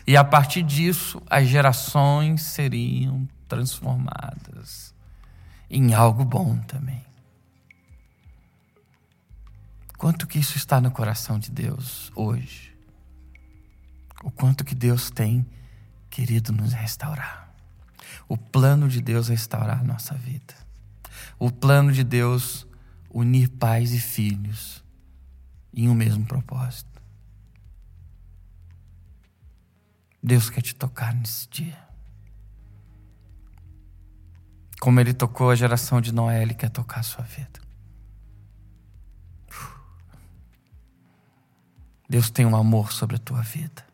E 0.06 0.16
a 0.16 0.24
partir 0.24 0.62
disso, 0.62 1.22
as 1.28 1.46
gerações 1.46 2.42
seriam 2.42 3.28
transformadas 3.46 4.94
em 5.68 5.94
algo 5.94 6.24
bom 6.24 6.56
também. 6.66 7.09
Quanto 10.00 10.26
que 10.26 10.38
isso 10.38 10.56
está 10.56 10.80
no 10.80 10.90
coração 10.90 11.38
de 11.38 11.50
Deus 11.50 12.10
hoje? 12.16 12.74
O 14.24 14.30
quanto 14.30 14.64
que 14.64 14.74
Deus 14.74 15.10
tem 15.10 15.46
querido 16.08 16.52
nos 16.52 16.72
restaurar. 16.72 17.54
O 18.26 18.34
plano 18.34 18.88
de 18.88 19.02
Deus 19.02 19.28
restaurar 19.28 19.80
a 19.80 19.84
nossa 19.84 20.14
vida. 20.14 20.54
O 21.38 21.52
plano 21.52 21.92
de 21.92 22.02
Deus 22.02 22.66
unir 23.10 23.50
pais 23.50 23.92
e 23.92 24.00
filhos 24.00 24.82
em 25.74 25.86
um 25.86 25.94
mesmo 25.94 26.24
propósito. 26.24 26.98
Deus 30.22 30.48
quer 30.48 30.62
te 30.62 30.74
tocar 30.74 31.14
nesse 31.14 31.46
dia. 31.46 31.78
Como 34.80 34.98
Ele 34.98 35.12
tocou 35.12 35.50
a 35.50 35.54
geração 35.54 36.00
de 36.00 36.10
Noé, 36.10 36.40
Ele 36.40 36.54
quer 36.54 36.70
tocar 36.70 37.00
a 37.00 37.02
sua 37.02 37.22
vida. 37.22 37.69
Deus 42.10 42.28
tem 42.28 42.44
um 42.44 42.56
amor 42.56 42.92
sobre 42.92 43.14
a 43.14 43.18
tua 43.20 43.40
vida, 43.40 43.86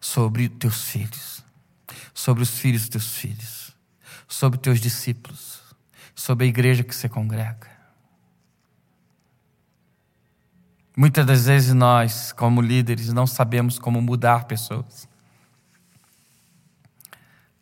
sobre 0.00 0.48
teus 0.48 0.84
filhos, 0.84 1.44
sobre 2.14 2.44
os 2.44 2.50
filhos 2.50 2.82
dos 2.82 2.90
teus 2.90 3.16
filhos, 3.16 3.76
sobre 4.28 4.60
teus 4.60 4.80
discípulos, 4.80 5.60
sobre 6.14 6.46
a 6.46 6.48
igreja 6.48 6.84
que 6.84 6.94
você 6.94 7.08
congrega. 7.08 7.68
Muitas 10.96 11.26
das 11.26 11.46
vezes 11.46 11.74
nós, 11.74 12.30
como 12.30 12.60
líderes, 12.60 13.12
não 13.12 13.26
sabemos 13.26 13.76
como 13.76 14.00
mudar 14.00 14.44
pessoas. 14.44 15.08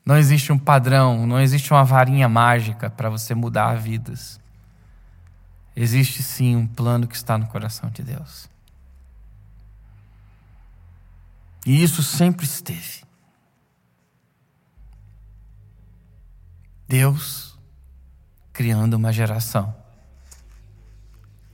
Não 0.05 0.19
existe 0.19 0.53
um 0.53 0.59
padrão, 0.59 1.27
não 1.27 1.41
existe 1.41 1.73
uma 1.73 1.85
varinha 1.85 2.29
mágica 2.29 2.91
para 2.91 3.09
você 3.09 3.35
mudar 3.35 3.77
vidas. 3.77 4.39
Existe 5.75 6.23
sim 6.23 6.55
um 6.55 6.67
plano 6.67 7.09
que 7.09 7.17
está 7.17 7.39
no 7.39 7.47
coração 7.47 7.89
de 7.89 8.03
Deus. 8.03 8.51
E 11.67 11.83
isso 11.83 12.03
sempre 12.03 12.45
esteve. 12.45 13.03
Deus 16.89 17.59
criando 18.53 18.95
uma 18.95 19.13
geração. 19.13 19.75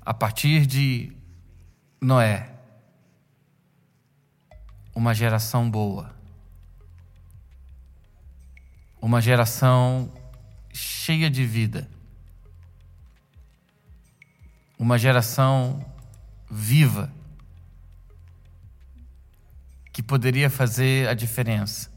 A 0.00 0.14
partir 0.14 0.66
de 0.66 1.12
Noé, 2.00 2.52
uma 4.94 5.12
geração 5.14 5.70
boa 5.70 6.16
uma 9.06 9.20
geração 9.20 10.12
cheia 10.72 11.30
de 11.30 11.44
vida, 11.46 11.88
uma 14.76 14.98
geração 14.98 15.84
viva, 16.50 17.08
que 19.96 20.02
poderia 20.02 20.50
fazer 20.50 21.08
a 21.08 21.14
diferença. 21.14 21.90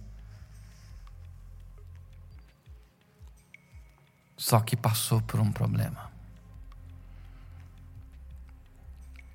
Só 4.37 4.61
que 4.61 4.77
passou 4.77 5.21
por 5.21 5.37
um 5.41 5.51
problema. 5.51 6.09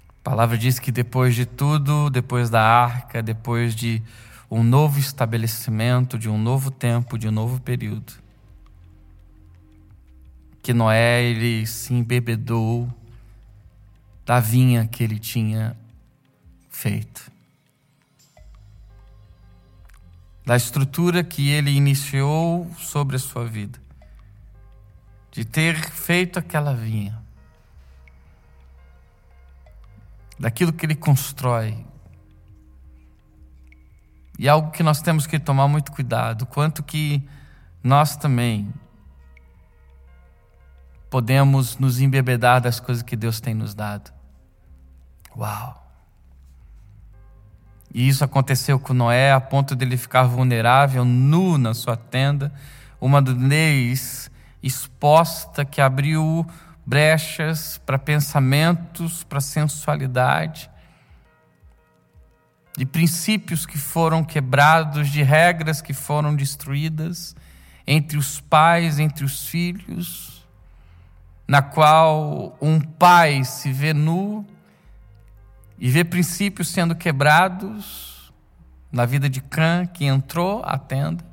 A 0.08 0.22
palavra 0.22 0.56
diz 0.56 0.78
que 0.78 0.90
depois 0.90 1.34
de 1.34 1.44
tudo, 1.44 2.08
depois 2.08 2.48
da 2.48 2.62
arca, 2.62 3.22
depois 3.22 3.74
de 3.74 4.02
um 4.50 4.62
novo 4.62 4.98
estabelecimento 4.98 6.18
de 6.18 6.30
um 6.30 6.38
novo 6.38 6.70
tempo, 6.70 7.18
de 7.18 7.28
um 7.28 7.32
novo 7.32 7.60
período. 7.60 8.14
Que 10.62 10.72
Noé 10.72 11.22
ele 11.22 11.66
se 11.66 11.92
embebedou 11.92 12.90
da 14.24 14.40
vinha 14.40 14.86
que 14.86 15.04
ele 15.04 15.18
tinha 15.18 15.76
feito. 16.70 17.33
Da 20.44 20.56
estrutura 20.56 21.24
que 21.24 21.50
ele 21.50 21.70
iniciou 21.70 22.70
sobre 22.78 23.16
a 23.16 23.18
sua 23.18 23.46
vida. 23.46 23.78
De 25.30 25.44
ter 25.44 25.76
feito 25.90 26.38
aquela 26.38 26.74
vinha. 26.74 27.22
Daquilo 30.38 30.72
que 30.72 30.84
ele 30.84 30.94
constrói, 30.94 31.84
e 34.38 34.48
algo 34.48 34.70
que 34.70 34.82
nós 34.82 35.00
temos 35.00 35.26
que 35.26 35.38
tomar 35.38 35.68
muito 35.68 35.92
cuidado, 35.92 36.44
quanto 36.46 36.82
que 36.82 37.26
nós 37.82 38.16
também 38.16 38.72
podemos 41.08 41.78
nos 41.78 42.00
embebedar 42.00 42.60
das 42.60 42.80
coisas 42.80 43.02
que 43.02 43.14
Deus 43.14 43.40
tem 43.40 43.54
nos 43.54 43.74
dado. 43.74 44.12
Uau! 45.36 45.83
E 47.94 48.08
isso 48.08 48.24
aconteceu 48.24 48.76
com 48.80 48.92
Noé 48.92 49.32
a 49.32 49.40
ponto 49.40 49.76
de 49.76 49.84
ele 49.84 49.96
ficar 49.96 50.24
vulnerável, 50.24 51.04
nu 51.04 51.56
na 51.56 51.72
sua 51.72 51.96
tenda, 51.96 52.52
uma 53.00 53.20
nudez 53.20 54.28
exposta 54.60 55.64
que 55.64 55.80
abriu 55.80 56.44
brechas 56.84 57.80
para 57.86 57.96
pensamentos, 57.96 59.22
para 59.22 59.40
sensualidade. 59.40 60.68
De 62.76 62.84
princípios 62.84 63.64
que 63.64 63.78
foram 63.78 64.24
quebrados, 64.24 65.08
de 65.08 65.22
regras 65.22 65.80
que 65.80 65.94
foram 65.94 66.34
destruídas 66.34 67.36
entre 67.86 68.18
os 68.18 68.40
pais, 68.40 68.98
entre 68.98 69.24
os 69.24 69.46
filhos, 69.46 70.44
na 71.46 71.62
qual 71.62 72.56
um 72.60 72.80
pai 72.80 73.44
se 73.44 73.70
vê 73.70 73.92
nu 73.94 74.44
e 75.78 75.90
vê 75.90 76.04
princípios 76.04 76.68
sendo 76.68 76.94
quebrados 76.94 78.32
na 78.90 79.04
vida 79.04 79.28
de 79.28 79.40
Cã, 79.40 79.84
que 79.86 80.04
entrou 80.04 80.62
à 80.64 80.78
tenda, 80.78 81.24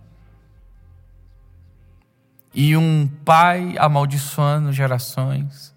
e 2.53 2.75
um 2.75 3.07
pai 3.07 3.75
amaldiçoando 3.77 4.73
gerações, 4.73 5.73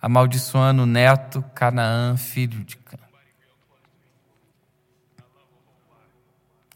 amaldiçoando 0.00 0.82
o 0.82 0.86
neto 0.86 1.42
Canaã, 1.54 2.16
filho 2.16 2.62
de 2.62 2.76
Cã. 2.76 2.98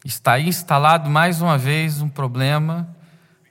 Está 0.03 0.39
instalado 0.39 1.09
mais 1.09 1.41
uma 1.41 1.57
vez 1.57 2.01
um 2.01 2.09
problema, 2.09 2.95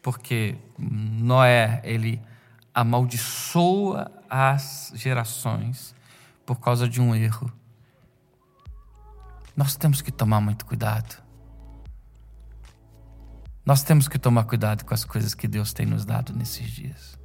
porque 0.02 0.56
Noé, 0.78 1.80
ele 1.84 2.20
amaldiçoa 2.74 4.10
as 4.28 4.92
gerações 4.94 5.94
por 6.44 6.58
causa 6.60 6.88
de 6.88 7.00
um 7.00 7.14
erro. 7.14 7.52
Nós 9.58 9.74
temos 9.74 10.00
que 10.00 10.12
tomar 10.12 10.40
muito 10.40 10.64
cuidado. 10.64 11.20
Nós 13.66 13.82
temos 13.82 14.06
que 14.06 14.16
tomar 14.16 14.44
cuidado 14.44 14.84
com 14.84 14.94
as 14.94 15.04
coisas 15.04 15.34
que 15.34 15.48
Deus 15.48 15.72
tem 15.72 15.84
nos 15.84 16.04
dado 16.04 16.32
nesses 16.32 16.70
dias. 16.70 17.18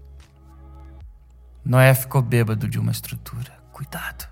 Noé 1.64 1.94
ficou 1.94 2.24
bêbado 2.24 2.68
de 2.68 2.80
uma 2.80 2.92
estrutura. 2.92 3.52
Cuidado. 3.72 4.28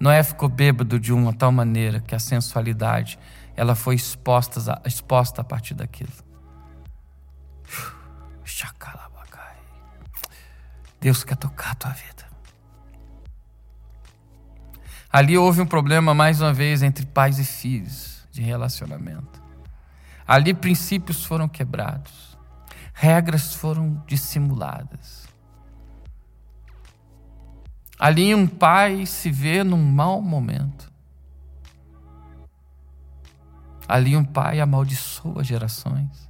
Noé 0.00 0.24
ficou 0.24 0.48
bêbado 0.48 0.98
de 0.98 1.12
uma 1.12 1.32
tal 1.32 1.52
maneira 1.52 2.00
que 2.00 2.16
a 2.16 2.18
sensualidade 2.18 3.16
ela 3.54 3.76
foi 3.76 3.94
exposta, 3.94 4.82
exposta 4.84 5.40
a 5.42 5.44
partir 5.44 5.74
daquilo. 5.74 6.10
Deus 11.00 11.22
quer 11.22 11.36
tocar 11.36 11.70
a 11.70 11.74
tua 11.76 11.90
vida. 11.92 12.17
Ali 15.10 15.38
houve 15.38 15.60
um 15.62 15.66
problema, 15.66 16.12
mais 16.12 16.40
uma 16.40 16.52
vez, 16.52 16.82
entre 16.82 17.06
pais 17.06 17.38
e 17.38 17.44
filhos, 17.44 18.26
de 18.30 18.42
relacionamento. 18.42 19.42
Ali 20.26 20.52
princípios 20.52 21.24
foram 21.24 21.48
quebrados, 21.48 22.36
regras 22.92 23.54
foram 23.54 24.02
dissimuladas. 24.06 25.26
Ali 27.98 28.34
um 28.34 28.46
pai 28.46 29.06
se 29.06 29.30
vê 29.30 29.64
num 29.64 29.82
mau 29.82 30.22
momento. 30.22 30.92
Ali 33.88 34.14
um 34.14 34.24
pai 34.24 34.60
amaldiçoa 34.60 35.42
gerações 35.42 36.28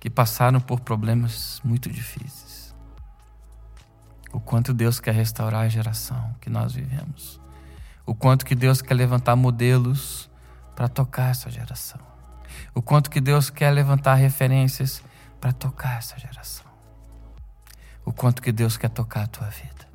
que 0.00 0.08
passaram 0.08 0.60
por 0.60 0.80
problemas 0.80 1.60
muito 1.62 1.90
difíceis. 1.90 2.74
O 4.32 4.40
quanto 4.40 4.72
Deus 4.72 4.98
quer 4.98 5.14
restaurar 5.14 5.66
a 5.66 5.68
geração 5.68 6.34
que 6.40 6.48
nós 6.48 6.72
vivemos. 6.72 7.39
O 8.10 8.14
quanto 8.16 8.44
que 8.44 8.56
Deus 8.56 8.82
quer 8.82 8.94
levantar 8.94 9.36
modelos 9.36 10.28
para 10.74 10.88
tocar 10.88 11.30
essa 11.30 11.48
geração. 11.48 12.00
O 12.74 12.82
quanto 12.82 13.08
que 13.08 13.20
Deus 13.20 13.50
quer 13.50 13.70
levantar 13.70 14.16
referências 14.16 15.00
para 15.40 15.52
tocar 15.52 15.98
essa 15.98 16.18
geração. 16.18 16.66
O 18.04 18.12
quanto 18.12 18.42
que 18.42 18.50
Deus 18.50 18.76
quer 18.76 18.88
tocar 18.88 19.22
a 19.22 19.26
tua 19.28 19.46
vida. 19.46 19.88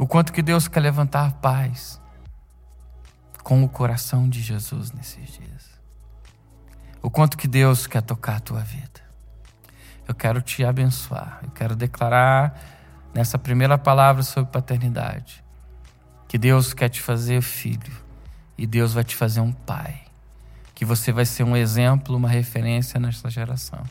O 0.00 0.04
quanto 0.04 0.32
que 0.32 0.42
Deus 0.42 0.66
quer 0.66 0.80
levantar 0.80 1.34
paz 1.34 2.02
com 3.44 3.62
o 3.62 3.68
coração 3.68 4.28
de 4.28 4.42
Jesus 4.42 4.90
nesses 4.90 5.30
dias. 5.30 5.80
O 7.00 7.08
quanto 7.08 7.38
que 7.38 7.46
Deus 7.46 7.86
quer 7.86 8.02
tocar 8.02 8.38
a 8.38 8.40
tua 8.40 8.62
vida. 8.62 9.00
Eu 10.08 10.14
quero 10.14 10.42
te 10.42 10.64
abençoar. 10.64 11.38
Eu 11.44 11.52
quero 11.52 11.76
declarar 11.76 12.60
nessa 13.14 13.38
primeira 13.38 13.78
palavra 13.78 14.24
sobre 14.24 14.50
paternidade 14.50 15.46
que 16.28 16.36
Deus 16.36 16.74
quer 16.74 16.90
te 16.90 17.00
fazer 17.00 17.40
filho 17.40 18.06
e 18.56 18.66
Deus 18.66 18.92
vai 18.92 19.02
te 19.02 19.16
fazer 19.16 19.40
um 19.40 19.50
pai. 19.50 20.02
Que 20.74 20.84
você 20.84 21.10
vai 21.10 21.24
ser 21.24 21.42
um 21.42 21.56
exemplo, 21.56 22.14
uma 22.14 22.28
referência 22.28 23.00
nesta 23.00 23.30
geração. 23.30 23.82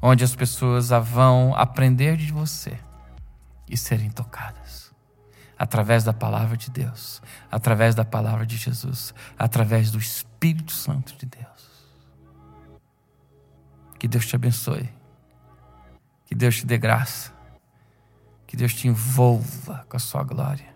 Onde 0.00 0.24
as 0.24 0.34
pessoas 0.34 0.88
vão 0.88 1.54
aprender 1.54 2.16
de 2.16 2.32
você 2.32 2.78
e 3.68 3.76
serem 3.76 4.10
tocadas. 4.10 4.90
Através 5.58 6.02
da 6.02 6.14
palavra 6.14 6.56
de 6.56 6.70
Deus, 6.70 7.20
através 7.50 7.94
da 7.94 8.04
palavra 8.04 8.46
de 8.46 8.56
Jesus, 8.56 9.14
através 9.38 9.90
do 9.90 9.98
Espírito 9.98 10.72
Santo 10.72 11.14
de 11.18 11.26
Deus. 11.26 11.70
Que 13.98 14.08
Deus 14.08 14.26
te 14.26 14.34
abençoe. 14.34 14.88
Que 16.24 16.34
Deus 16.34 16.56
te 16.56 16.64
dê 16.64 16.78
graça. 16.78 17.30
Que 18.46 18.56
Deus 18.56 18.72
te 18.72 18.88
envolva 18.88 19.84
com 19.86 19.96
a 19.98 20.00
sua 20.00 20.22
glória. 20.24 20.69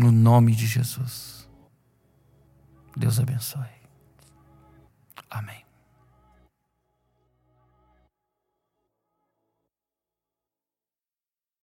No 0.00 0.10
nome 0.10 0.54
de 0.54 0.66
Jesus. 0.66 1.46
Deus 2.96 3.20
abençoe. 3.20 3.68
Amém. 5.28 5.59